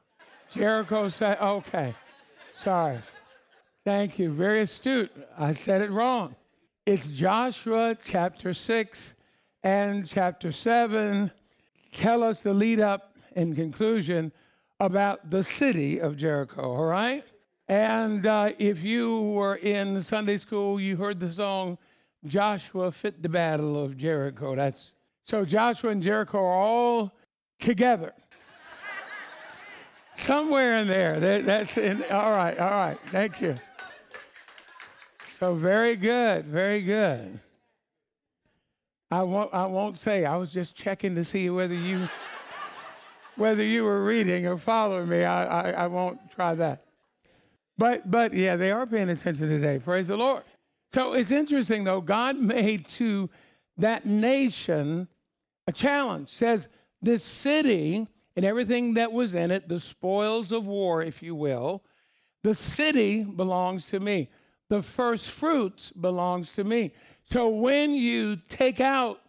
Jericho 0.53 1.09
said, 1.09 1.39
okay, 1.39 1.95
sorry. 2.55 2.99
Thank 3.83 4.19
you. 4.19 4.31
Very 4.31 4.61
astute. 4.61 5.11
I 5.37 5.53
said 5.53 5.81
it 5.81 5.89
wrong. 5.89 6.35
It's 6.85 7.07
Joshua 7.07 7.97
chapter 8.05 8.53
6 8.53 9.13
and 9.63 10.07
chapter 10.07 10.51
7 10.51 11.31
tell 11.91 12.21
us 12.21 12.41
the 12.41 12.53
lead 12.53 12.79
up 12.79 13.17
and 13.35 13.55
conclusion 13.55 14.31
about 14.79 15.31
the 15.31 15.43
city 15.43 15.99
of 15.99 16.17
Jericho, 16.17 16.61
all 16.61 16.85
right? 16.85 17.23
And 17.67 18.27
uh, 18.27 18.51
if 18.59 18.83
you 18.83 19.21
were 19.21 19.55
in 19.55 20.03
Sunday 20.03 20.37
school, 20.37 20.79
you 20.79 20.97
heard 20.97 21.19
the 21.19 21.33
song 21.33 21.79
Joshua 22.25 22.91
Fit 22.91 23.23
the 23.23 23.29
Battle 23.29 23.83
of 23.83 23.97
Jericho. 23.97 24.55
That's 24.55 24.93
so 25.23 25.45
Joshua 25.45 25.89
and 25.89 26.03
Jericho 26.03 26.37
are 26.37 26.53
all 26.53 27.11
together. 27.59 28.13
Somewhere 30.15 30.77
in 30.77 30.87
there. 30.87 31.19
That, 31.19 31.45
that's 31.45 31.77
in, 31.77 32.03
all 32.11 32.31
right, 32.31 32.57
all 32.57 32.69
right. 32.69 32.97
Thank 33.07 33.41
you. 33.41 33.55
So 35.39 35.55
very 35.55 35.95
good, 35.95 36.45
very 36.45 36.81
good. 36.81 37.39
I 39.11 39.23
won't, 39.23 39.53
I 39.53 39.65
won't 39.65 39.97
say. 39.97 40.25
I 40.25 40.37
was 40.37 40.51
just 40.51 40.75
checking 40.75 41.15
to 41.15 41.25
see 41.25 41.49
whether 41.49 41.75
you 41.75 42.07
whether 43.35 43.63
you 43.63 43.83
were 43.83 44.03
reading 44.03 44.45
or 44.45 44.57
following 44.57 45.09
me. 45.09 45.23
I, 45.23 45.45
I, 45.45 45.71
I 45.71 45.87
won't 45.87 46.19
try 46.31 46.55
that. 46.55 46.85
But 47.77 48.09
but 48.09 48.33
yeah, 48.33 48.55
they 48.55 48.71
are 48.71 48.85
paying 48.85 49.09
attention 49.09 49.49
today. 49.49 49.79
Praise 49.79 50.07
the 50.07 50.17
Lord. 50.17 50.43
So 50.93 51.13
it's 51.13 51.31
interesting 51.31 51.83
though. 51.83 52.01
God 52.01 52.37
made 52.37 52.87
to 52.99 53.29
that 53.77 54.05
nation 54.05 55.07
a 55.67 55.71
challenge. 55.71 56.29
Says 56.29 56.67
this 57.01 57.23
city 57.23 58.07
and 58.35 58.45
everything 58.45 58.95
that 58.95 59.11
was 59.11 59.35
in 59.35 59.51
it, 59.51 59.67
the 59.67 59.79
spoils 59.79 60.51
of 60.51 60.65
war, 60.65 61.01
if 61.01 61.21
you 61.21 61.35
will, 61.35 61.83
the 62.43 62.55
city 62.55 63.23
belongs 63.23 63.87
to 63.87 63.99
me. 63.99 64.29
The 64.69 64.81
first 64.81 65.29
fruits 65.29 65.91
belongs 65.91 66.53
to 66.53 66.63
me. 66.63 66.93
So 67.23 67.47
when 67.49 67.93
you 67.93 68.37
take 68.49 68.81
out 68.81 69.19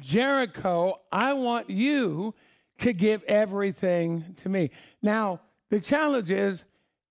Jericho, 0.00 1.00
I 1.12 1.32
want 1.34 1.70
you 1.70 2.34
to 2.78 2.92
give 2.92 3.22
everything 3.24 4.34
to 4.42 4.48
me. 4.48 4.70
Now, 5.02 5.40
the 5.70 5.80
challenge 5.80 6.30
is 6.30 6.64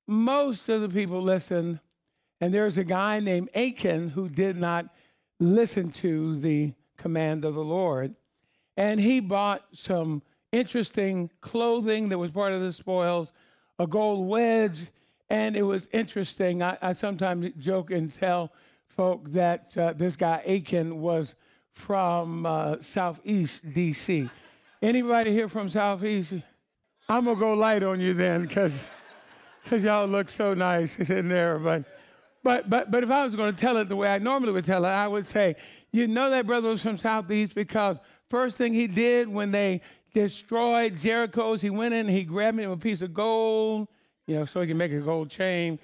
most 0.07 0.67
of 0.69 0.81
the 0.81 0.89
people 0.89 1.21
listen, 1.21 1.79
and 2.41 2.53
there's 2.53 2.77
a 2.77 2.83
guy 2.83 3.19
named 3.19 3.49
Achan 3.55 4.09
who 4.09 4.27
did 4.27 4.57
not 4.57 4.87
listen 5.39 5.91
to 5.91 6.39
the 6.39 6.73
command 6.97 7.45
of 7.45 7.53
the 7.53 7.63
Lord. 7.63 8.15
And 8.75 8.99
he 8.99 9.19
bought 9.19 9.63
some 9.73 10.21
interesting 10.51 11.29
clothing 11.41 12.09
that 12.09 12.17
was 12.17 12.31
part 12.31 12.53
of 12.53 12.61
the 12.61 12.73
spoils, 12.73 13.31
a 13.77 13.87
gold 13.87 14.27
wedge, 14.27 14.87
and 15.29 15.55
it 15.55 15.63
was 15.63 15.87
interesting. 15.91 16.63
I, 16.63 16.77
I 16.81 16.93
sometimes 16.93 17.51
joke 17.59 17.91
and 17.91 18.13
tell 18.13 18.51
folk 18.87 19.31
that 19.31 19.77
uh, 19.77 19.93
this 19.93 20.15
guy 20.15 20.43
Achan 20.47 20.99
was 20.99 21.35
from 21.73 22.45
uh, 22.45 22.77
Southeast 22.81 23.61
D.C. 23.73 24.29
Anybody 24.81 25.31
here 25.31 25.49
from 25.49 25.69
Southeast? 25.69 26.33
I'm 27.07 27.25
gonna 27.25 27.39
go 27.39 27.53
light 27.53 27.83
on 27.83 27.99
you 27.99 28.13
then, 28.13 28.45
because 28.45 28.73
because 29.63 29.83
y'all 29.83 30.07
look 30.07 30.29
so 30.29 30.53
nice 30.53 30.97
in 30.97 31.29
there. 31.29 31.59
But 31.59 31.85
but 32.43 32.69
but 32.69 32.91
but 32.91 33.03
if 33.03 33.11
I 33.11 33.23
was 33.23 33.35
going 33.35 33.53
to 33.53 33.59
tell 33.59 33.77
it 33.77 33.89
the 33.89 33.95
way 33.95 34.07
I 34.07 34.17
normally 34.17 34.51
would 34.51 34.65
tell 34.65 34.85
it, 34.85 34.89
I 34.89 35.07
would 35.07 35.27
say, 35.27 35.55
you 35.91 36.07
know 36.07 36.29
that 36.29 36.47
brother 36.47 36.69
was 36.69 36.81
from 36.81 36.97
Southeast 36.97 37.55
because 37.55 37.97
first 38.29 38.57
thing 38.57 38.73
he 38.73 38.87
did 38.87 39.27
when 39.27 39.51
they 39.51 39.81
destroyed 40.13 40.99
Jericho's, 40.99 41.61
he 41.61 41.69
went 41.69 41.93
in 41.93 42.07
and 42.07 42.09
he 42.09 42.23
grabbed 42.23 42.59
him 42.59 42.71
a 42.71 42.77
piece 42.77 43.01
of 43.01 43.13
gold, 43.13 43.87
you 44.27 44.35
know, 44.35 44.45
so 44.45 44.61
he 44.61 44.67
can 44.67 44.77
make 44.77 44.91
a 44.91 44.99
gold 44.99 45.29
chain, 45.29 45.79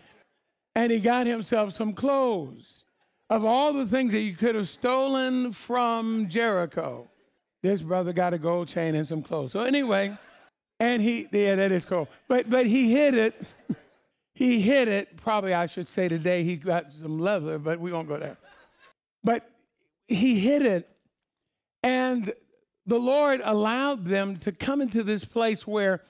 and 0.76 0.92
he 0.92 1.00
got 1.00 1.26
himself 1.28 1.74
some 1.74 1.94
clothes 1.94 2.86
of 3.30 3.44
all 3.44 3.74
the 3.74 3.86
things 3.86 4.14
that 4.14 4.20
you 4.20 4.36
could 4.36 4.56
have 4.56 4.70
stolen 4.70 5.52
from 5.52 6.30
Jericho, 6.30 7.08
this 7.64 7.82
brother 7.82 8.14
got 8.14 8.34
a 8.34 8.38
gold 8.38 8.68
chain 8.68 8.96
and 8.96 9.08
some 9.08 9.24
clothes. 9.24 9.52
So 9.52 9.62
anyway, 9.62 10.16
and 10.80 11.02
he 11.02 11.28
yeah, 11.32 11.56
that 11.56 11.72
is 11.72 11.86
cool. 11.86 12.08
But 12.28 12.50
but 12.50 12.68
he 12.68 12.92
hid 12.92 13.16
it. 13.16 13.42
he 14.36 14.62
hid 14.62 14.88
it. 14.88 15.18
Probably 15.18 15.54
I 15.54 15.66
should 15.66 15.88
say 15.88 16.08
today 16.08 16.44
he 16.44 16.56
got 16.56 16.94
some 16.94 17.20
leather, 17.20 17.58
but 17.58 17.80
we 17.80 17.92
won't 17.92 18.08
go 18.08 18.20
there. 18.20 18.38
But 19.24 19.50
he 20.08 20.40
hid 20.40 20.62
it. 20.62 20.90
And 21.82 22.34
the 22.86 23.00
Lord 23.00 23.42
allowed 23.44 24.06
them 24.06 24.38
to 24.38 24.52
come 24.52 24.82
into 24.82 25.04
this 25.04 25.26
place 25.26 25.66
where 25.66 26.02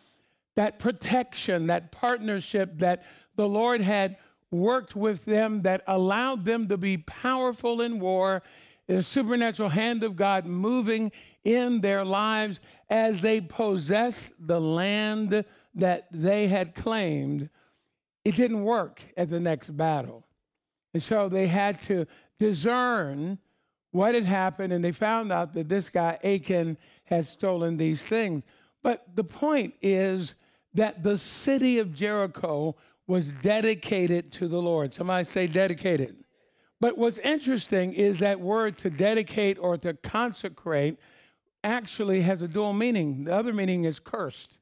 that 0.55 0.79
protection, 0.79 1.67
that 1.67 1.91
partnership 1.91 2.79
that 2.79 3.03
the 3.35 3.47
Lord 3.47 3.81
had 3.81 4.17
worked 4.51 4.95
with 4.95 5.25
them 5.25 5.61
that 5.63 5.83
allowed 5.87 6.45
them 6.45 6.67
to 6.69 6.77
be 6.77 6.97
powerful 6.97 7.81
in 7.81 7.99
war, 7.99 8.41
the 8.87 9.03
supernatural 9.03 9.69
hand 9.69 10.03
of 10.03 10.15
God 10.15 10.45
moving 10.45 11.11
in 11.43 11.81
their 11.81 12.05
lives 12.05 12.59
as 12.89 13.21
they 13.21 13.41
possessed 13.41 14.31
the 14.39 14.59
land 14.59 15.43
that 15.73 16.07
they 16.11 16.47
had 16.47 16.75
claimed. 16.75 17.49
It 18.23 18.35
didn't 18.35 18.63
work 18.63 19.01
at 19.17 19.29
the 19.29 19.39
next 19.39 19.75
battle. 19.75 20.25
And 20.93 21.03
so 21.03 21.27
they 21.27 21.47
had 21.47 21.81
to 21.83 22.05
discern 22.39 23.39
what 23.95 24.13
had 24.13 24.25
happened, 24.25 24.73
and 24.73 24.83
they 24.83 24.91
found 24.91 25.31
out 25.31 25.53
that 25.53 25.69
this 25.69 25.87
guy, 25.87 26.19
Achan, 26.21 26.77
had 27.05 27.25
stolen 27.25 27.77
these 27.77 28.03
things. 28.03 28.43
But 28.83 29.15
the 29.15 29.23
point 29.23 29.73
is 29.81 30.35
that 30.73 31.01
the 31.01 31.17
city 31.17 31.79
of 31.79 31.95
Jericho 31.95 32.75
was 33.07 33.29
dedicated 33.29 34.33
to 34.33 34.49
the 34.49 34.61
Lord. 34.61 34.93
Somebody 34.93 35.23
say 35.23 35.47
dedicated. 35.47 36.17
But 36.81 36.97
what's 36.97 37.19
interesting 37.19 37.93
is 37.93 38.19
that 38.19 38.41
word 38.41 38.77
to 38.79 38.89
dedicate 38.89 39.57
or 39.57 39.77
to 39.77 39.93
consecrate 39.93 40.99
actually 41.63 42.21
has 42.21 42.41
a 42.41 42.49
dual 42.49 42.73
meaning. 42.73 43.23
The 43.23 43.33
other 43.33 43.53
meaning 43.53 43.85
is 43.85 43.99
cursed. 43.99 44.57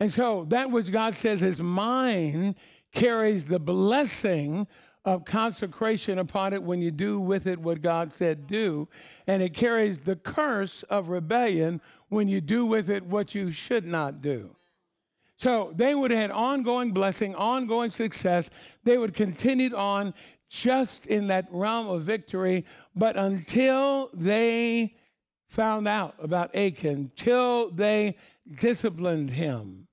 And 0.00 0.10
so 0.10 0.46
that 0.48 0.70
which 0.70 0.90
God 0.90 1.16
says 1.16 1.42
is 1.42 1.60
mine 1.60 2.56
carries 2.92 3.44
the 3.44 3.60
blessing 3.60 4.66
of 5.10 5.24
consecration 5.24 6.20
upon 6.20 6.52
it 6.52 6.62
when 6.62 6.80
you 6.80 6.92
do 6.92 7.18
with 7.18 7.48
it 7.48 7.58
what 7.58 7.82
God 7.82 8.12
said 8.12 8.46
do. 8.46 8.86
And 9.26 9.42
it 9.42 9.54
carries 9.54 9.98
the 9.98 10.14
curse 10.14 10.84
of 10.84 11.08
rebellion 11.08 11.80
when 12.10 12.28
you 12.28 12.40
do 12.40 12.64
with 12.64 12.88
it 12.88 13.04
what 13.04 13.34
you 13.34 13.50
should 13.50 13.84
not 13.84 14.22
do. 14.22 14.54
So 15.36 15.72
they 15.74 15.96
would 15.96 16.12
have 16.12 16.20
had 16.20 16.30
ongoing 16.30 16.92
blessing, 16.92 17.34
ongoing 17.34 17.90
success. 17.90 18.50
They 18.84 18.98
would 18.98 19.12
continue 19.12 19.74
on 19.74 20.14
just 20.48 21.08
in 21.08 21.26
that 21.26 21.48
realm 21.50 21.88
of 21.88 22.04
victory, 22.04 22.64
but 22.94 23.16
until 23.16 24.10
they 24.14 24.94
found 25.48 25.88
out 25.88 26.14
about 26.22 26.54
Achan, 26.54 27.10
till 27.16 27.72
they 27.72 28.16
disciplined 28.60 29.30
him, 29.30 29.88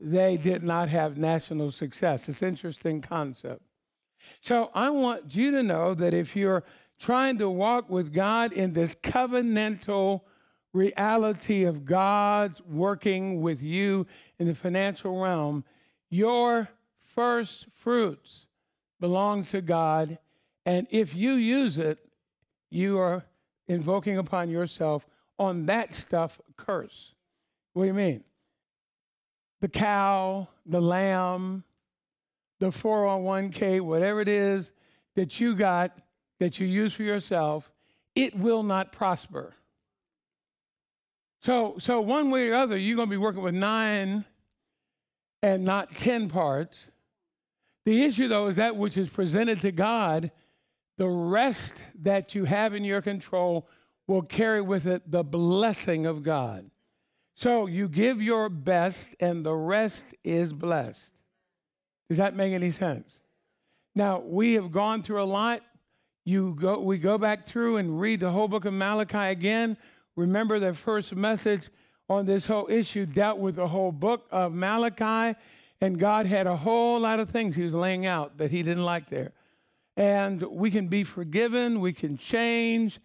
they 0.00 0.36
did 0.36 0.62
not 0.62 0.90
have 0.90 1.16
national 1.16 1.72
success. 1.72 2.28
It's 2.28 2.40
an 2.40 2.48
interesting 2.48 3.00
concept. 3.00 3.62
So 4.40 4.70
I 4.74 4.90
want 4.90 5.34
you 5.34 5.50
to 5.52 5.62
know 5.62 5.94
that 5.94 6.14
if 6.14 6.36
you're 6.36 6.64
trying 6.98 7.38
to 7.38 7.50
walk 7.50 7.90
with 7.90 8.12
God 8.12 8.52
in 8.52 8.72
this 8.72 8.94
covenantal 8.96 10.22
reality 10.72 11.64
of 11.64 11.84
God's 11.84 12.60
working 12.62 13.40
with 13.40 13.62
you 13.62 14.06
in 14.38 14.46
the 14.46 14.54
financial 14.54 15.20
realm, 15.20 15.64
your 16.10 16.68
first 17.14 17.66
fruits 17.74 18.46
belongs 19.00 19.50
to 19.50 19.60
God. 19.60 20.18
And 20.66 20.86
if 20.90 21.14
you 21.14 21.32
use 21.34 21.78
it, 21.78 21.98
you 22.70 22.98
are 22.98 23.24
invoking 23.68 24.18
upon 24.18 24.50
yourself 24.50 25.06
on 25.38 25.66
that 25.66 25.94
stuff 25.94 26.40
curse. 26.56 27.14
What 27.72 27.84
do 27.84 27.88
you 27.88 27.94
mean? 27.94 28.24
The 29.60 29.68
cow, 29.68 30.48
the 30.66 30.80
lamb, 30.80 31.64
the 32.64 32.70
401k, 32.70 33.80
whatever 33.80 34.20
it 34.20 34.28
is 34.28 34.70
that 35.16 35.38
you 35.38 35.54
got 35.54 35.98
that 36.40 36.58
you 36.58 36.66
use 36.66 36.92
for 36.92 37.02
yourself, 37.02 37.70
it 38.14 38.36
will 38.36 38.62
not 38.62 38.92
prosper. 38.92 39.54
So, 41.40 41.76
so 41.78 42.00
one 42.00 42.30
way 42.30 42.48
or 42.48 42.54
other, 42.54 42.76
you're 42.76 42.96
going 42.96 43.08
to 43.08 43.10
be 43.10 43.18
working 43.18 43.42
with 43.42 43.54
nine 43.54 44.24
and 45.42 45.64
not 45.64 45.94
10 45.96 46.28
parts. 46.30 46.86
The 47.84 48.02
issue, 48.02 48.28
though, 48.28 48.46
is 48.46 48.56
that 48.56 48.76
which 48.76 48.96
is 48.96 49.10
presented 49.10 49.60
to 49.60 49.70
God, 49.70 50.30
the 50.96 51.08
rest 51.08 51.74
that 52.00 52.34
you 52.34 52.44
have 52.44 52.72
in 52.72 52.82
your 52.82 53.02
control 53.02 53.68
will 54.06 54.22
carry 54.22 54.62
with 54.62 54.86
it 54.86 55.10
the 55.10 55.22
blessing 55.22 56.06
of 56.06 56.22
God. 56.22 56.70
So 57.34 57.66
you 57.66 57.88
give 57.88 58.22
your 58.22 58.48
best, 58.48 59.06
and 59.20 59.44
the 59.44 59.54
rest 59.54 60.04
is 60.22 60.52
blessed. 60.52 61.10
Does 62.08 62.18
that 62.18 62.36
make 62.36 62.52
any 62.52 62.70
sense? 62.70 63.18
Now, 63.96 64.20
we 64.20 64.54
have 64.54 64.72
gone 64.72 65.02
through 65.02 65.22
a 65.22 65.24
lot. 65.24 65.62
You 66.24 66.56
go, 66.58 66.80
we 66.80 66.98
go 66.98 67.18
back 67.18 67.46
through 67.46 67.76
and 67.76 68.00
read 68.00 68.20
the 68.20 68.30
whole 68.30 68.48
book 68.48 68.64
of 68.64 68.72
Malachi 68.72 69.18
again. 69.18 69.76
Remember 70.16 70.58
the 70.58 70.74
first 70.74 71.14
message 71.14 71.68
on 72.08 72.26
this 72.26 72.46
whole 72.46 72.68
issue 72.70 73.06
dealt 73.06 73.38
with 73.38 73.56
the 73.56 73.68
whole 73.68 73.92
book 73.92 74.26
of 74.30 74.52
Malachi, 74.52 75.38
and 75.80 75.98
God 75.98 76.26
had 76.26 76.46
a 76.46 76.56
whole 76.56 77.00
lot 77.00 77.20
of 77.20 77.30
things 77.30 77.56
He 77.56 77.62
was 77.62 77.74
laying 77.74 78.06
out 78.06 78.38
that 78.38 78.50
He 78.50 78.62
didn't 78.62 78.84
like 78.84 79.08
there. 79.08 79.32
And 79.96 80.42
we 80.42 80.70
can 80.70 80.88
be 80.88 81.04
forgiven, 81.04 81.80
we 81.80 81.92
can 81.92 82.18
change, 82.18 83.00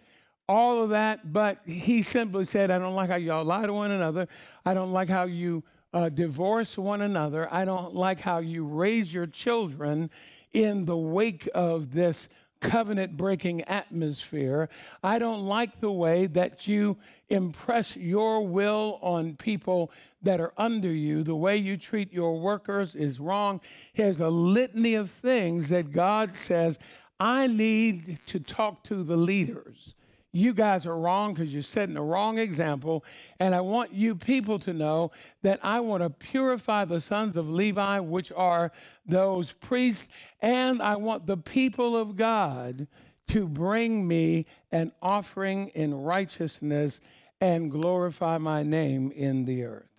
all 0.48 0.84
of 0.84 0.89
that, 0.89 1.32
but 1.32 1.60
He 1.65 2.01
simply 2.01 2.46
said, 2.46 2.72
I 2.72 2.79
don't 2.79 2.96
like 2.96 3.10
how 3.10 3.15
y'all 3.15 3.46
lie 3.46 3.65
to 3.65 3.74
one 3.74 3.91
another. 3.91 4.27
I 4.65 4.74
don't 4.74 4.91
like 4.91 5.10
how 5.10 5.24
you 5.24 5.63
uh, 5.93 6.10
divorce 6.10 6.77
one 6.77 7.01
another. 7.01 7.51
I 7.53 7.65
don't 7.65 7.96
like 7.96 8.19
how 8.19 8.39
you 8.39 8.65
raise 8.65 9.13
your 9.13 9.27
children 9.27 10.10
in 10.53 10.86
the 10.86 10.98
wake 10.98 11.50
of 11.53 11.93
this 11.93 12.27
covenant 12.60 13.15
breaking 13.15 13.62
atmosphere. 13.63 14.69
I 15.03 15.19
don't 15.19 15.43
like 15.43 15.79
the 15.79 15.91
way 15.91 16.27
that 16.27 16.67
you 16.67 16.98
impress 17.29 17.96
your 17.96 18.46
will 18.46 19.00
on 19.01 19.36
people 19.36 19.91
that 20.22 20.41
are 20.41 20.53
under 20.58 20.91
you. 20.91 21.24
The 21.24 21.36
way 21.36 21.58
you 21.58 21.77
treat 21.77 22.12
your 22.12 22.39
workers 22.39 22.96
is 22.96 23.19
wrong. 23.19 23.62
Here's 23.93 24.19
a 24.19 24.29
litany 24.29 24.96
of 24.96 25.10
things 25.10 25.69
that 25.69 25.91
God 25.91 26.36
says, 26.36 26.79
I 27.19 27.48
need 27.48 28.19
to 28.27 28.39
talk 28.39 28.84
to 28.86 29.03
the 29.03 29.17
leaders 29.17 29.96
you 30.32 30.54
guys 30.54 30.86
are 30.86 30.98
wrong 30.98 31.34
because 31.34 31.52
you're 31.52 31.64
setting 31.64 31.96
the 31.96 32.02
wrong 32.02 32.38
example. 32.38 33.04
And 33.40 33.56
I 33.56 33.62
want 33.62 33.94
you 33.94 34.16
people 34.16 34.60
to 34.60 34.74
know 34.74 35.12
that 35.42 35.60
I 35.64 35.80
want 35.80 36.04
to 36.04 36.10
purify 36.10 36.86
the 36.86 37.02
sons 37.02 37.36
of 37.36 37.50
Levi, 37.50 38.00
which 38.00 38.32
are 38.32 38.72
those 39.06 39.54
priests, 39.54 40.08
and 40.42 40.82
I 40.82 40.96
want 40.98 41.26
the 41.26 41.38
people 41.38 41.98
of 41.98 42.16
God 42.16 42.88
to 43.30 43.48
bring 43.48 44.08
me 44.08 44.46
an 44.72 44.92
offering 45.02 45.70
in 45.70 45.94
righteousness 45.94 47.00
and 47.42 47.72
glorify 47.72 48.38
my 48.38 48.64
name 48.64 49.12
in 49.12 49.46
the 49.46 49.64
earth. 49.64 49.90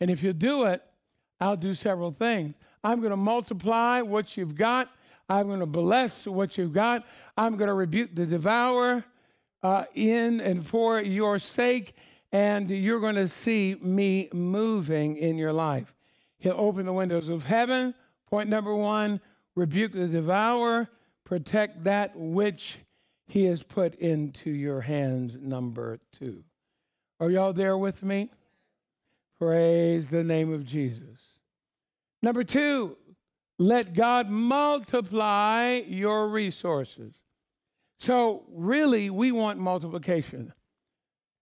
And 0.00 0.10
if 0.10 0.22
you 0.22 0.32
do 0.32 0.64
it, 0.64 0.82
I'll 1.40 1.56
do 1.56 1.74
several 1.74 2.12
things. 2.12 2.54
I'm 2.82 3.00
going 3.00 3.10
to 3.10 3.16
multiply 3.16 4.00
what 4.00 4.36
you've 4.36 4.54
got. 4.54 4.90
I'm 5.30 5.46
going 5.46 5.60
to 5.60 5.66
bless 5.66 6.26
what 6.26 6.58
you've 6.58 6.72
got. 6.72 7.06
I'm 7.38 7.56
going 7.56 7.68
to 7.68 7.74
rebuke 7.74 8.14
the 8.14 8.26
devourer 8.26 9.04
uh, 9.62 9.84
in 9.94 10.40
and 10.40 10.66
for 10.66 11.00
your 11.00 11.38
sake, 11.38 11.94
and 12.32 12.68
you're 12.68 12.98
going 12.98 13.14
to 13.14 13.28
see 13.28 13.76
me 13.80 14.28
moving 14.32 15.16
in 15.16 15.38
your 15.38 15.52
life. 15.52 15.94
He'll 16.38 16.56
open 16.58 16.84
the 16.84 16.92
windows 16.92 17.28
of 17.28 17.44
heaven. 17.44 17.94
Point 18.28 18.48
number 18.48 18.74
one 18.74 19.20
rebuke 19.54 19.92
the 19.92 20.08
devourer, 20.08 20.88
protect 21.24 21.84
that 21.84 22.12
which 22.16 22.78
he 23.26 23.44
has 23.44 23.62
put 23.62 23.94
into 23.96 24.50
your 24.50 24.80
hands. 24.80 25.36
Number 25.40 26.00
two. 26.18 26.42
Are 27.20 27.30
y'all 27.30 27.52
there 27.52 27.78
with 27.78 28.02
me? 28.02 28.30
Praise 29.38 30.08
the 30.08 30.24
name 30.24 30.52
of 30.52 30.64
Jesus. 30.64 31.20
Number 32.22 32.42
two, 32.42 32.96
let 33.60 33.92
God 33.92 34.30
multiply 34.30 35.82
your 35.86 36.30
resources. 36.30 37.14
So, 37.98 38.44
really, 38.48 39.10
we 39.10 39.32
want 39.32 39.58
multiplication. 39.58 40.54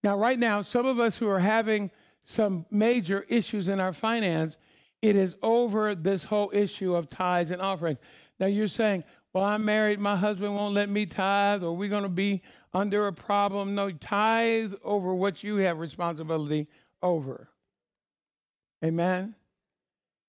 Now, 0.03 0.19
right 0.19 0.39
now, 0.39 0.63
some 0.63 0.85
of 0.85 0.99
us 0.99 1.17
who 1.17 1.29
are 1.29 1.39
having 1.39 1.93
some 2.25 2.67
major 2.73 3.25
issues 3.29 3.69
in 3.69 3.79
our 3.79 3.93
finance, 3.93 4.57
it 5.01 5.15
is 5.15 5.37
over 5.45 5.95
this 5.95 6.25
whole 6.25 6.51
issue 6.53 6.97
of 6.97 7.09
tithes 7.09 7.53
and 7.53 7.63
offerings. 7.63 8.01
Now, 8.41 8.47
you're 8.47 8.67
saying, 8.67 9.05
well, 9.33 9.45
I'm 9.45 9.65
married, 9.65 10.01
my 10.01 10.17
husband 10.17 10.57
won't 10.57 10.75
let 10.75 10.89
me 10.89 11.07
tithe, 11.07 11.63
or 11.63 11.77
we're 11.77 11.89
going 11.89 12.03
to 12.03 12.09
be 12.09 12.43
under 12.75 13.07
a 13.07 13.13
problem. 13.13 13.77
No, 13.77 13.93
tithe 13.93 14.75
over 14.83 15.15
what 15.15 15.45
you 15.45 15.59
have 15.59 15.79
responsibility 15.79 16.67
over. 17.01 17.49
Amen? 18.85 19.37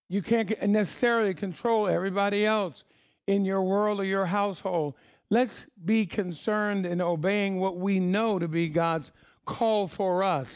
You 0.09 0.21
can't 0.21 0.61
necessarily 0.67 1.33
control 1.33 1.87
everybody 1.87 2.45
else 2.45 2.83
in 3.27 3.45
your 3.45 3.61
world 3.61 3.99
or 3.99 4.05
your 4.05 4.25
household. 4.25 4.95
Let's 5.29 5.67
be 5.85 6.05
concerned 6.05 6.85
in 6.85 6.99
obeying 6.99 7.59
what 7.59 7.77
we 7.77 7.99
know 7.99 8.39
to 8.39 8.47
be 8.47 8.67
God's 8.69 9.11
call 9.45 9.87
for 9.87 10.23
us. 10.23 10.49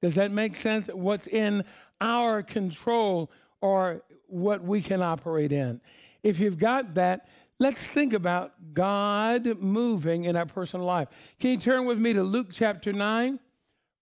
Does 0.00 0.14
that 0.14 0.30
make 0.30 0.54
sense? 0.54 0.88
What's 0.92 1.26
in 1.26 1.64
our 2.00 2.42
control 2.42 3.30
or 3.60 4.02
what 4.26 4.62
we 4.62 4.80
can 4.82 5.02
operate 5.02 5.52
in. 5.52 5.80
If 6.22 6.38
you've 6.38 6.58
got 6.58 6.94
that, 6.94 7.28
let's 7.58 7.82
think 7.82 8.12
about 8.12 8.52
God 8.74 9.60
moving 9.60 10.24
in 10.24 10.36
our 10.36 10.46
personal 10.46 10.86
life. 10.86 11.08
Can 11.40 11.50
you 11.50 11.56
turn 11.56 11.86
with 11.86 11.98
me 11.98 12.12
to 12.12 12.22
Luke 12.22 12.48
chapter 12.52 12.92
9, 12.92 13.40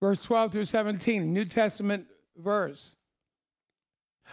verse 0.01 0.21
12 0.21 0.53
through 0.53 0.65
17, 0.65 1.33
New 1.33 1.45
Testament 1.45 2.07
verse? 2.37 2.96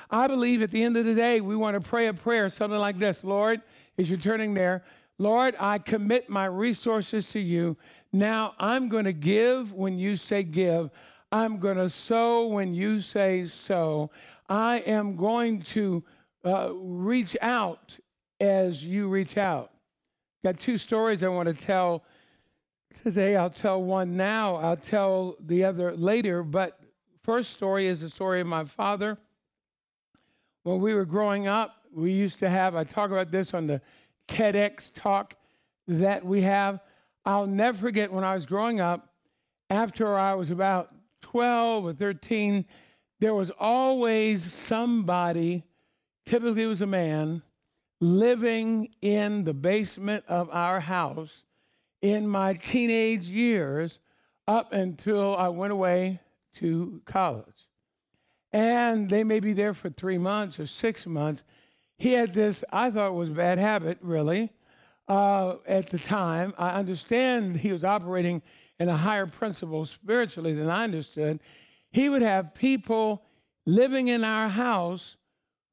I 0.09 0.27
believe 0.27 0.61
at 0.61 0.71
the 0.71 0.83
end 0.83 0.97
of 0.97 1.05
the 1.05 1.15
day, 1.15 1.41
we 1.41 1.55
want 1.55 1.75
to 1.75 1.81
pray 1.81 2.07
a 2.07 2.13
prayer, 2.13 2.49
something 2.49 2.79
like 2.79 2.99
this 2.99 3.23
Lord, 3.23 3.61
as 3.97 4.09
you're 4.09 4.19
turning 4.19 4.53
there, 4.53 4.83
Lord, 5.19 5.55
I 5.59 5.77
commit 5.77 6.29
my 6.29 6.45
resources 6.45 7.27
to 7.27 7.39
you. 7.39 7.77
Now 8.11 8.55
I'm 8.59 8.89
going 8.89 9.05
to 9.05 9.13
give 9.13 9.71
when 9.71 9.99
you 9.99 10.17
say 10.17 10.43
give. 10.43 10.89
I'm 11.31 11.59
going 11.59 11.77
to 11.77 11.89
sow 11.89 12.47
when 12.47 12.73
you 12.73 13.01
say 13.01 13.47
sow. 13.47 14.11
I 14.49 14.77
am 14.77 15.15
going 15.15 15.61
to 15.73 16.03
uh, 16.43 16.71
reach 16.73 17.37
out 17.41 17.95
as 18.39 18.83
you 18.83 19.07
reach 19.07 19.37
out. 19.37 19.71
Got 20.43 20.59
two 20.59 20.77
stories 20.77 21.23
I 21.23 21.29
want 21.29 21.47
to 21.47 21.65
tell 21.65 22.03
today. 23.03 23.35
I'll 23.35 23.49
tell 23.49 23.81
one 23.81 24.17
now, 24.17 24.55
I'll 24.57 24.77
tell 24.77 25.37
the 25.39 25.63
other 25.63 25.95
later. 25.95 26.43
But 26.43 26.79
first 27.23 27.51
story 27.53 27.87
is 27.87 28.01
the 28.01 28.09
story 28.09 28.41
of 28.41 28.47
my 28.47 28.65
father 28.65 29.17
when 30.63 30.79
we 30.79 30.93
were 30.93 31.05
growing 31.05 31.47
up, 31.47 31.75
we 31.93 32.11
used 32.11 32.39
to 32.39 32.49
have, 32.49 32.75
I 32.75 32.83
talk 32.83 33.11
about 33.11 33.31
this 33.31 33.53
on 33.53 33.67
the 33.67 33.81
TEDx 34.27 34.91
talk 34.93 35.35
that 35.87 36.25
we 36.25 36.41
have. 36.41 36.79
I'll 37.25 37.47
never 37.47 37.77
forget 37.77 38.11
when 38.11 38.23
I 38.23 38.33
was 38.33 38.45
growing 38.45 38.79
up, 38.79 39.09
after 39.69 40.17
I 40.17 40.33
was 40.33 40.49
about 40.49 40.93
12 41.21 41.85
or 41.85 41.93
13, 41.93 42.65
there 43.19 43.33
was 43.33 43.51
always 43.59 44.53
somebody, 44.53 45.63
typically 46.25 46.63
it 46.63 46.67
was 46.67 46.81
a 46.81 46.87
man, 46.87 47.41
living 48.01 48.89
in 49.01 49.43
the 49.43 49.53
basement 49.53 50.25
of 50.27 50.49
our 50.51 50.79
house 50.79 51.43
in 52.01 52.27
my 52.27 52.53
teenage 52.53 53.23
years 53.23 53.99
up 54.47 54.73
until 54.73 55.35
I 55.37 55.47
went 55.47 55.71
away 55.71 56.19
to 56.55 57.01
college 57.05 57.67
and 58.53 59.09
they 59.09 59.23
may 59.23 59.39
be 59.39 59.51
there 59.51 59.73
for 59.73 59.89
three 59.89 60.19
months 60.19 60.59
or 60.59 60.67
six 60.67 61.07
months. 61.07 61.43
He 61.97 62.13
had 62.13 62.33
this, 62.33 62.63
I 62.71 62.91
thought 62.91 63.15
was 63.15 63.29
a 63.29 63.33
bad 63.33 63.57
habit, 63.57 63.97
really, 64.01 64.51
uh, 65.07 65.55
at 65.67 65.89
the 65.89 65.97
time. 65.97 66.53
I 66.57 66.69
understand 66.69 67.57
he 67.57 67.73
was 67.73 67.83
operating 67.83 68.43
in 68.79 68.89
a 68.89 68.97
higher 68.97 69.25
principle 69.25 69.85
spiritually 69.85 70.53
than 70.53 70.69
I 70.69 70.83
understood. 70.83 71.39
He 71.91 72.09
would 72.09 72.21
have 72.21 72.53
people 72.53 73.23
living 73.65 74.07
in 74.07 74.23
our 74.23 74.49
house 74.49 75.15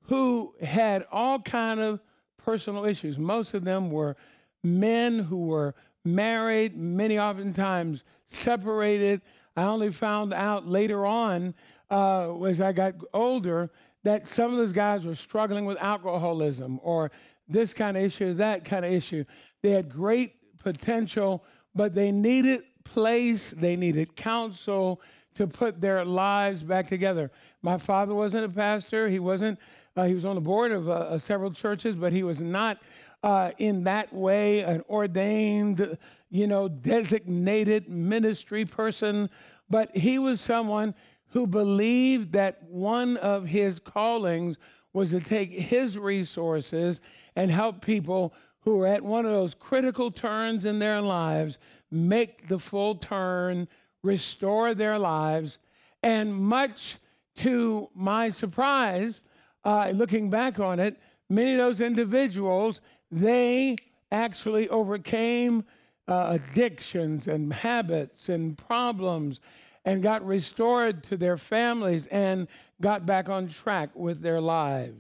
who 0.05 0.55
had 0.63 1.07
all 1.13 1.39
kind 1.41 1.81
of 1.81 2.01
personal 2.39 2.85
issues. 2.85 3.19
Most 3.19 3.53
of 3.55 3.65
them 3.65 3.91
were 3.91 4.17
men 4.63 5.19
who 5.19 5.47
were 5.47 5.75
married, 6.05 6.77
many 6.77 7.19
oftentimes 7.19 8.05
separated. 8.33 9.21
I 9.57 9.65
only 9.65 9.93
found 9.93 10.33
out 10.33 10.67
later 10.67 11.05
on 11.05 11.55
uh, 11.91 12.43
as 12.45 12.61
I 12.61 12.73
got 12.73 12.95
older 13.13 13.71
that 14.03 14.29
some 14.29 14.53
of 14.53 14.57
those 14.57 14.73
guys 14.73 15.05
were 15.05 15.15
struggling 15.15 15.67
with 15.67 15.79
alcoholism 15.79 16.81
or 16.83 17.11
this 17.49 17.73
kind 17.73 17.97
of 17.97 18.03
issue, 18.03 18.35
that 18.35 18.65
kind 18.65 18.85
of 18.85 18.93
issue. 18.93 19.25
They 19.63 19.71
had 19.71 19.91
great 19.91 20.59
potential, 20.59 21.45
but 21.75 21.95
they 21.95 22.11
needed 22.13 22.63
place, 22.85 23.51
they 23.57 23.77
needed 23.77 24.17
counsel 24.17 25.01
to 25.35 25.47
put 25.47 25.81
their 25.81 26.05
lives 26.05 26.63
back 26.63 26.89
together. 26.89 27.31
My 27.63 27.79
father 27.79 28.15
wasn't 28.15 28.45
a 28.45 28.49
pastor. 28.49 29.09
He 29.09 29.19
wasn't. 29.19 29.59
Uh, 29.97 30.05
he 30.05 30.15
was 30.15 30.25
on 30.25 30.35
the 30.35 30.41
board 30.41 30.73
of 30.73 30.89
uh, 30.89 31.19
several 31.19 31.51
churches, 31.51 31.97
but 31.97 32.13
he 32.13 32.23
was 32.23 32.41
not 32.41 32.79
uh, 33.23 33.51
in 33.59 33.85
that 33.85 34.13
way 34.13 34.61
an 34.61 34.83
ordained, 34.89 35.99
you 36.31 36.47
know, 36.47 36.69
designated 36.69 37.89
ministry 37.89 38.65
person. 38.65 39.29
But 39.69 39.97
he 39.97 40.19
was 40.19 40.41
someone 40.41 40.95
who 41.31 41.47
believed 41.47 42.33
that 42.33 42.63
one 42.65 43.17
of 43.19 43.47
his 43.47 43.79
callings 43.79 44.57
was 44.93 45.11
to 45.11 45.21
take 45.21 45.51
his 45.51 45.97
resources 45.97 47.01
and 47.37 47.51
help 47.51 47.85
people 47.85 48.35
who 48.61 48.77
were 48.77 48.87
at 48.87 49.03
one 49.03 49.25
of 49.25 49.33
those 49.33 49.55
critical 49.55 50.11
turns 50.11 50.65
in 50.65 50.79
their 50.79 51.01
lives 51.01 51.59
make 51.91 52.49
the 52.49 52.59
full 52.59 52.95
turn, 52.97 53.69
restore 54.03 54.75
their 54.75 54.99
lives. 54.99 55.59
And 56.03 56.35
much 56.35 56.99
to 57.37 57.89
my 57.95 58.31
surprise, 58.31 59.21
uh, 59.65 59.91
looking 59.95 60.31
back 60.31 60.59
on 60.59 60.81
it, 60.81 60.99
many 61.29 61.53
of 61.53 61.59
those 61.59 61.81
individuals, 61.81 62.81
they 63.11 63.77
actually 64.13 64.69
overcame 64.69 65.65
uh, 66.09 66.39
addictions 66.41 67.29
and 67.29 67.53
habits 67.53 68.29
and 68.29 68.59
problems 68.59 69.41
and 69.85 70.03
got 70.03 70.27
restored 70.27 71.03
to 71.05 71.17
their 71.17 71.37
families 71.37 72.07
and 72.09 72.49
got 72.81 73.07
back 73.07 73.29
on 73.29 73.49
track 73.49 73.91
with 73.95 74.21
their 74.21 74.41
lives. 74.41 74.97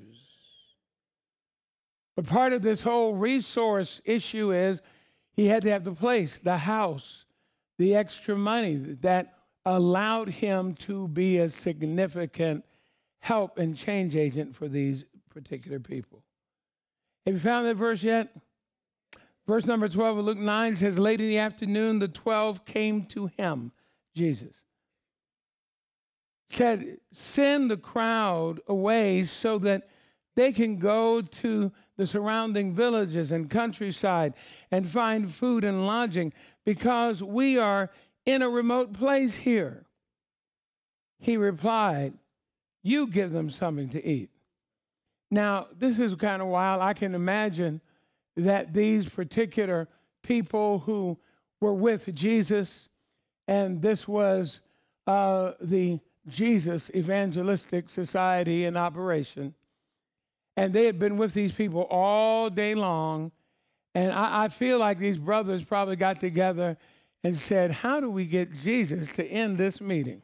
But 2.16 2.26
part 2.26 2.52
of 2.52 2.62
this 2.62 2.80
whole 2.80 3.14
resource 3.14 4.00
issue 4.04 4.52
is 4.52 4.80
he 5.32 5.46
had 5.46 5.62
to 5.62 5.70
have 5.70 5.84
the 5.84 5.92
place, 5.92 6.38
the 6.42 6.58
house, 6.58 7.24
the 7.78 7.94
extra 7.94 8.36
money 8.36 8.76
that 9.00 9.38
allowed 9.64 10.28
him 10.28 10.74
to 10.74 11.08
be 11.08 11.38
a 11.38 11.50
significant 11.50 12.64
help 13.20 13.58
and 13.58 13.76
change 13.76 14.16
agent 14.16 14.54
for 14.54 14.68
these 14.68 15.04
particular 15.30 15.78
people. 15.78 16.22
Have 17.26 17.34
you 17.34 17.40
found 17.40 17.66
that 17.66 17.76
verse 17.76 18.02
yet? 18.02 18.34
Verse 19.46 19.66
number 19.66 19.88
12 19.88 20.18
of 20.18 20.24
Luke 20.24 20.38
9 20.38 20.76
says, 20.76 20.98
Late 20.98 21.20
in 21.20 21.28
the 21.28 21.38
afternoon, 21.38 21.98
the 21.98 22.08
12 22.08 22.64
came 22.64 23.04
to 23.06 23.26
him, 23.36 23.72
Jesus. 24.14 24.56
Said, 26.50 26.98
Send 27.12 27.70
the 27.70 27.76
crowd 27.76 28.60
away 28.66 29.24
so 29.24 29.58
that 29.60 29.88
they 30.36 30.52
can 30.52 30.78
go 30.78 31.20
to 31.20 31.72
the 31.96 32.06
surrounding 32.06 32.74
villages 32.74 33.32
and 33.32 33.50
countryside 33.50 34.34
and 34.70 34.88
find 34.88 35.32
food 35.32 35.64
and 35.64 35.86
lodging 35.86 36.32
because 36.64 37.22
we 37.22 37.58
are 37.58 37.90
in 38.26 38.42
a 38.42 38.48
remote 38.48 38.92
place 38.92 39.34
here. 39.34 39.86
He 41.18 41.36
replied, 41.36 42.14
You 42.82 43.06
give 43.06 43.32
them 43.32 43.50
something 43.50 43.90
to 43.90 44.04
eat. 44.04 44.30
Now, 45.30 45.68
this 45.78 45.98
is 45.98 46.14
kind 46.14 46.42
of 46.42 46.48
wild. 46.48 46.82
I 46.82 46.94
can 46.94 47.14
imagine 47.14 47.80
that 48.36 48.72
these 48.72 49.08
particular 49.08 49.88
people 50.22 50.80
who 50.80 51.18
were 51.60 51.74
with 51.74 52.12
Jesus, 52.14 52.88
and 53.46 53.82
this 53.82 54.08
was 54.08 54.60
uh, 55.06 55.52
the 55.60 56.00
Jesus 56.28 56.90
Evangelistic 56.94 57.90
Society 57.90 58.64
in 58.64 58.76
operation, 58.76 59.54
and 60.56 60.72
they 60.72 60.84
had 60.84 60.98
been 60.98 61.16
with 61.16 61.34
these 61.34 61.52
people 61.52 61.82
all 61.82 62.50
day 62.50 62.74
long. 62.74 63.32
And 63.94 64.12
I, 64.12 64.44
I 64.44 64.48
feel 64.48 64.78
like 64.78 64.98
these 64.98 65.18
brothers 65.18 65.64
probably 65.64 65.96
got 65.96 66.20
together 66.20 66.76
and 67.24 67.36
said, 67.36 67.70
How 67.70 68.00
do 68.00 68.10
we 68.10 68.24
get 68.24 68.52
Jesus 68.52 69.08
to 69.14 69.24
end 69.24 69.58
this 69.58 69.80
meeting? 69.80 70.22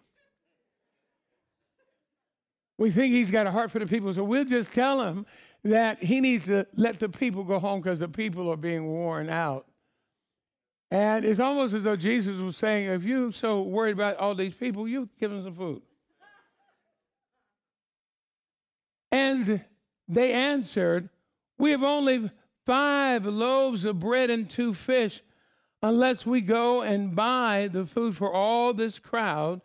We 2.79 2.91
think 2.91 3.15
he's 3.15 3.31
got 3.31 3.47
a 3.47 3.51
heart 3.51 3.71
for 3.71 3.79
the 3.79 3.87
people, 3.87 4.13
so 4.13 4.23
we'll 4.23 4.45
just 4.45 4.73
tell 4.73 5.03
him 5.03 5.25
that 5.65 6.03
he 6.03 6.21
needs 6.21 6.47
to 6.47 6.67
let 6.75 7.01
the 7.01 7.09
people 7.09 7.43
go 7.43 7.59
home 7.59 7.81
because 7.81 7.99
the 7.99 8.09
people 8.09 8.51
are 8.51 8.57
being 8.57 8.87
worn 8.87 9.31
out. 9.31 9.67
And 10.91 11.25
it's 11.25 11.41
almost 11.41 11.75
as 11.75 11.83
though 11.83 11.97
Jesus 11.97 12.39
was 12.39 12.57
saying, 12.57 12.87
if 12.87 13.03
you're 13.03 13.33
so 13.33 13.63
worried 13.63 13.93
about 13.93 14.17
all 14.19 14.35
these 14.35 14.55
people, 14.55 14.87
you 14.87 15.09
give 15.19 15.31
them 15.31 15.43
some 15.43 15.55
food. 15.55 15.83
And 19.11 19.65
they 20.09 20.33
answered, 20.33 21.09
We 21.59 21.71
have 21.73 21.83
only 21.83 22.31
five 22.65 23.25
loaves 23.25 23.85
of 23.85 24.01
bread 24.01 24.31
and 24.31 24.49
two 24.49 24.75
fish, 24.75 25.23
unless 25.83 26.27
we 26.27 26.41
go 26.41 26.83
and 26.83 27.15
buy 27.15 27.69
the 27.73 27.87
food 27.87 28.17
for 28.17 28.33
all 28.33 28.75
this 28.75 28.99
crowd. 28.99 29.61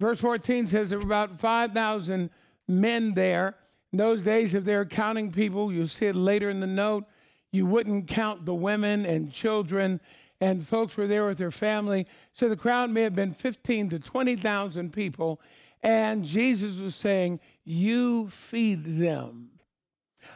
Verse 0.00 0.20
14 0.20 0.68
says 0.68 0.90
there 0.90 0.98
were 0.98 1.04
about 1.04 1.40
5,000 1.40 2.30
men 2.68 3.14
there. 3.14 3.54
In 3.92 3.98
those 3.98 4.22
days, 4.22 4.54
if 4.54 4.64
they 4.64 4.76
were 4.76 4.84
counting 4.84 5.32
people, 5.32 5.72
you'll 5.72 5.88
see 5.88 6.06
it 6.06 6.16
later 6.16 6.50
in 6.50 6.60
the 6.60 6.66
note, 6.66 7.04
you 7.52 7.64
wouldn't 7.66 8.08
count 8.08 8.44
the 8.44 8.54
women 8.54 9.06
and 9.06 9.32
children, 9.32 10.00
and 10.40 10.66
folks 10.66 10.96
were 10.96 11.06
there 11.06 11.26
with 11.26 11.38
their 11.38 11.50
family. 11.50 12.06
So 12.32 12.48
the 12.48 12.56
crowd 12.56 12.90
may 12.90 13.02
have 13.02 13.14
been 13.14 13.32
15 13.32 13.90
to 13.90 13.98
20,000 13.98 14.92
people. 14.92 15.40
And 15.82 16.24
Jesus 16.24 16.78
was 16.78 16.94
saying, 16.94 17.40
You 17.64 18.28
feed 18.28 18.84
them. 18.84 19.50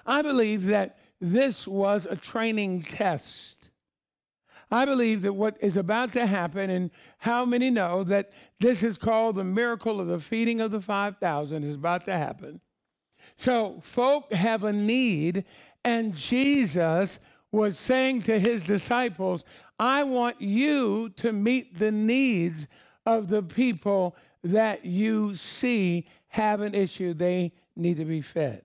I 0.07 0.23
believe 0.23 0.67
that 0.67 0.99
this 1.21 1.67
was 1.67 2.07
a 2.09 2.17
training 2.17 2.83
test. 2.83 3.69
I 4.71 4.85
believe 4.85 5.23
that 5.23 5.33
what 5.33 5.57
is 5.61 5.77
about 5.77 6.13
to 6.13 6.27
happen, 6.27 6.71
and 6.71 6.91
how 7.19 7.45
many 7.45 7.71
know 7.71 8.05
that 8.05 8.31
this 8.61 8.83
is 8.83 8.97
called 8.97 9.35
the 9.35 9.45
miracle 9.45 10.01
of 10.01 10.07
the 10.07 10.21
feeding 10.21 10.61
of 10.61 10.71
the 10.71 10.81
5,000 10.81 11.65
is 11.65 11.75
about 11.75 12.05
to 12.05 12.13
happen. 12.13 12.61
So, 13.37 13.81
folk 13.83 14.33
have 14.33 14.63
a 14.63 14.73
need, 14.73 15.45
and 15.85 16.15
Jesus 16.15 17.19
was 17.53 17.79
saying 17.79 18.23
to 18.23 18.39
his 18.39 18.63
disciples, 18.63 19.45
I 19.79 20.05
want 20.05 20.41
you 20.41 21.09
to 21.17 21.33
meet 21.33 21.79
the 21.79 21.91
needs 21.91 22.67
of 23.07 23.29
the 23.29 23.43
people 23.43 24.15
that 24.45 24.85
you 24.85 25.37
see 25.37 26.07
have 26.29 26.61
an 26.61 26.75
issue. 26.75 27.15
They 27.15 27.53
need 27.77 27.97
to 27.97 28.05
be 28.05 28.21
fed. 28.21 28.63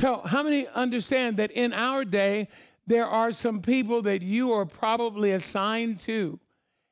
So, 0.00 0.22
how 0.24 0.42
many 0.42 0.66
understand 0.68 1.36
that 1.38 1.50
in 1.50 1.72
our 1.72 2.04
day, 2.04 2.48
there 2.86 3.06
are 3.06 3.32
some 3.32 3.60
people 3.60 4.02
that 4.02 4.22
you 4.22 4.52
are 4.52 4.64
probably 4.64 5.32
assigned 5.32 6.00
to 6.00 6.38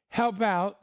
help 0.08 0.42
out? 0.42 0.78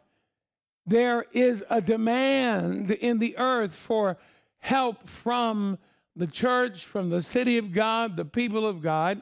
There 0.88 1.26
is 1.34 1.64
a 1.70 1.82
demand 1.82 2.92
in 2.92 3.20
the 3.20 3.38
earth 3.38 3.76
for 3.76 4.18
help 4.60 5.08
from 5.08 5.78
the 6.16 6.28
church, 6.28 6.86
from 6.86 7.10
the 7.10 7.22
city 7.22 7.58
of 7.58 7.72
God, 7.72 8.16
the 8.16 8.26
people 8.26 8.66
of 8.66 8.82
God, 8.82 9.22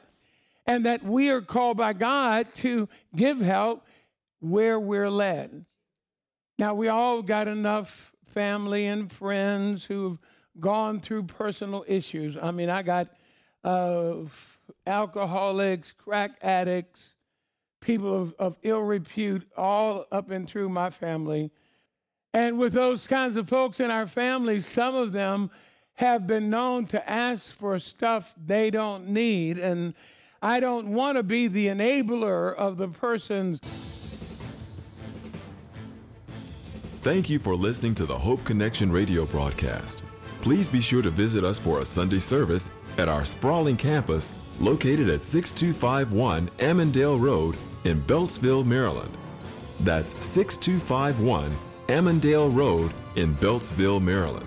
and 0.66 0.86
that 0.86 1.04
we 1.04 1.30
are 1.30 1.40
called 1.40 1.76
by 1.76 1.92
God 1.92 2.54
to 2.56 2.88
give 3.14 3.40
help 3.40 3.84
where 4.40 4.78
we're 4.78 5.10
led. 5.10 5.64
Now, 6.58 6.74
we 6.74 6.88
all 6.88 7.22
got 7.22 7.48
enough 7.48 8.12
family 8.32 8.86
and 8.86 9.10
friends 9.10 9.84
who've 9.84 10.18
gone 10.60 11.00
through 11.00 11.24
personal 11.24 11.84
issues. 11.86 12.36
I 12.40 12.50
mean, 12.50 12.70
I 12.70 12.82
got 12.82 13.08
uh, 13.64 14.16
alcoholics, 14.86 15.92
crack 15.92 16.32
addicts, 16.42 17.14
people 17.80 18.22
of, 18.22 18.34
of 18.38 18.56
ill 18.62 18.80
repute 18.80 19.46
all 19.56 20.06
up 20.12 20.30
and 20.30 20.48
through 20.48 20.68
my 20.68 20.90
family. 20.90 21.50
And 22.32 22.58
with 22.58 22.72
those 22.72 23.06
kinds 23.06 23.36
of 23.36 23.48
folks 23.48 23.80
in 23.80 23.90
our 23.90 24.06
family, 24.06 24.60
some 24.60 24.94
of 24.94 25.12
them 25.12 25.50
have 25.94 26.26
been 26.26 26.50
known 26.50 26.86
to 26.86 27.08
ask 27.08 27.52
for 27.52 27.78
stuff 27.78 28.34
they 28.44 28.70
don't 28.70 29.08
need. 29.08 29.58
And 29.58 29.94
I 30.44 30.60
don't 30.60 30.88
want 30.88 31.16
to 31.16 31.22
be 31.22 31.48
the 31.48 31.68
enabler 31.68 32.54
of 32.54 32.76
the 32.76 32.88
person's. 32.88 33.58
Thank 37.00 37.30
you 37.30 37.38
for 37.38 37.54
listening 37.54 37.94
to 37.94 38.04
the 38.04 38.18
Hope 38.18 38.44
Connection 38.44 38.92
radio 38.92 39.24
broadcast. 39.24 40.02
Please 40.42 40.68
be 40.68 40.82
sure 40.82 41.00
to 41.00 41.08
visit 41.08 41.44
us 41.44 41.58
for 41.58 41.78
a 41.80 41.84
Sunday 41.86 42.18
service 42.18 42.68
at 42.98 43.08
our 43.08 43.24
sprawling 43.24 43.78
campus 43.78 44.34
located 44.60 45.08
at 45.08 45.22
6251 45.22 46.50
Ammendale 46.58 47.18
Road 47.18 47.56
in 47.84 48.02
Beltsville, 48.02 48.66
Maryland. 48.66 49.16
That's 49.80 50.10
6251 50.26 51.56
Ammendale 51.88 52.54
Road 52.54 52.92
in 53.16 53.34
Beltsville, 53.36 54.02
Maryland. 54.02 54.46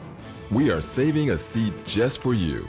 We 0.52 0.70
are 0.70 0.82
saving 0.82 1.32
a 1.32 1.38
seat 1.40 1.74
just 1.88 2.22
for 2.22 2.36
you. 2.36 2.68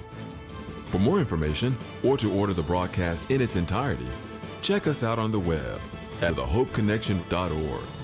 For 0.91 0.99
more 0.99 1.19
information 1.19 1.77
or 2.03 2.17
to 2.19 2.33
order 2.33 2.55
the 2.55 2.63
broadcast 2.63 3.31
in 3.31 3.41
its 3.41 3.57
entirety, 3.57 4.09
Check 4.63 4.87
us 4.87 5.03
out 5.03 5.19
on 5.19 5.31
the 5.31 5.39
web 5.39 5.81
at 6.21 6.35
thehopeconnection.org 6.35 7.98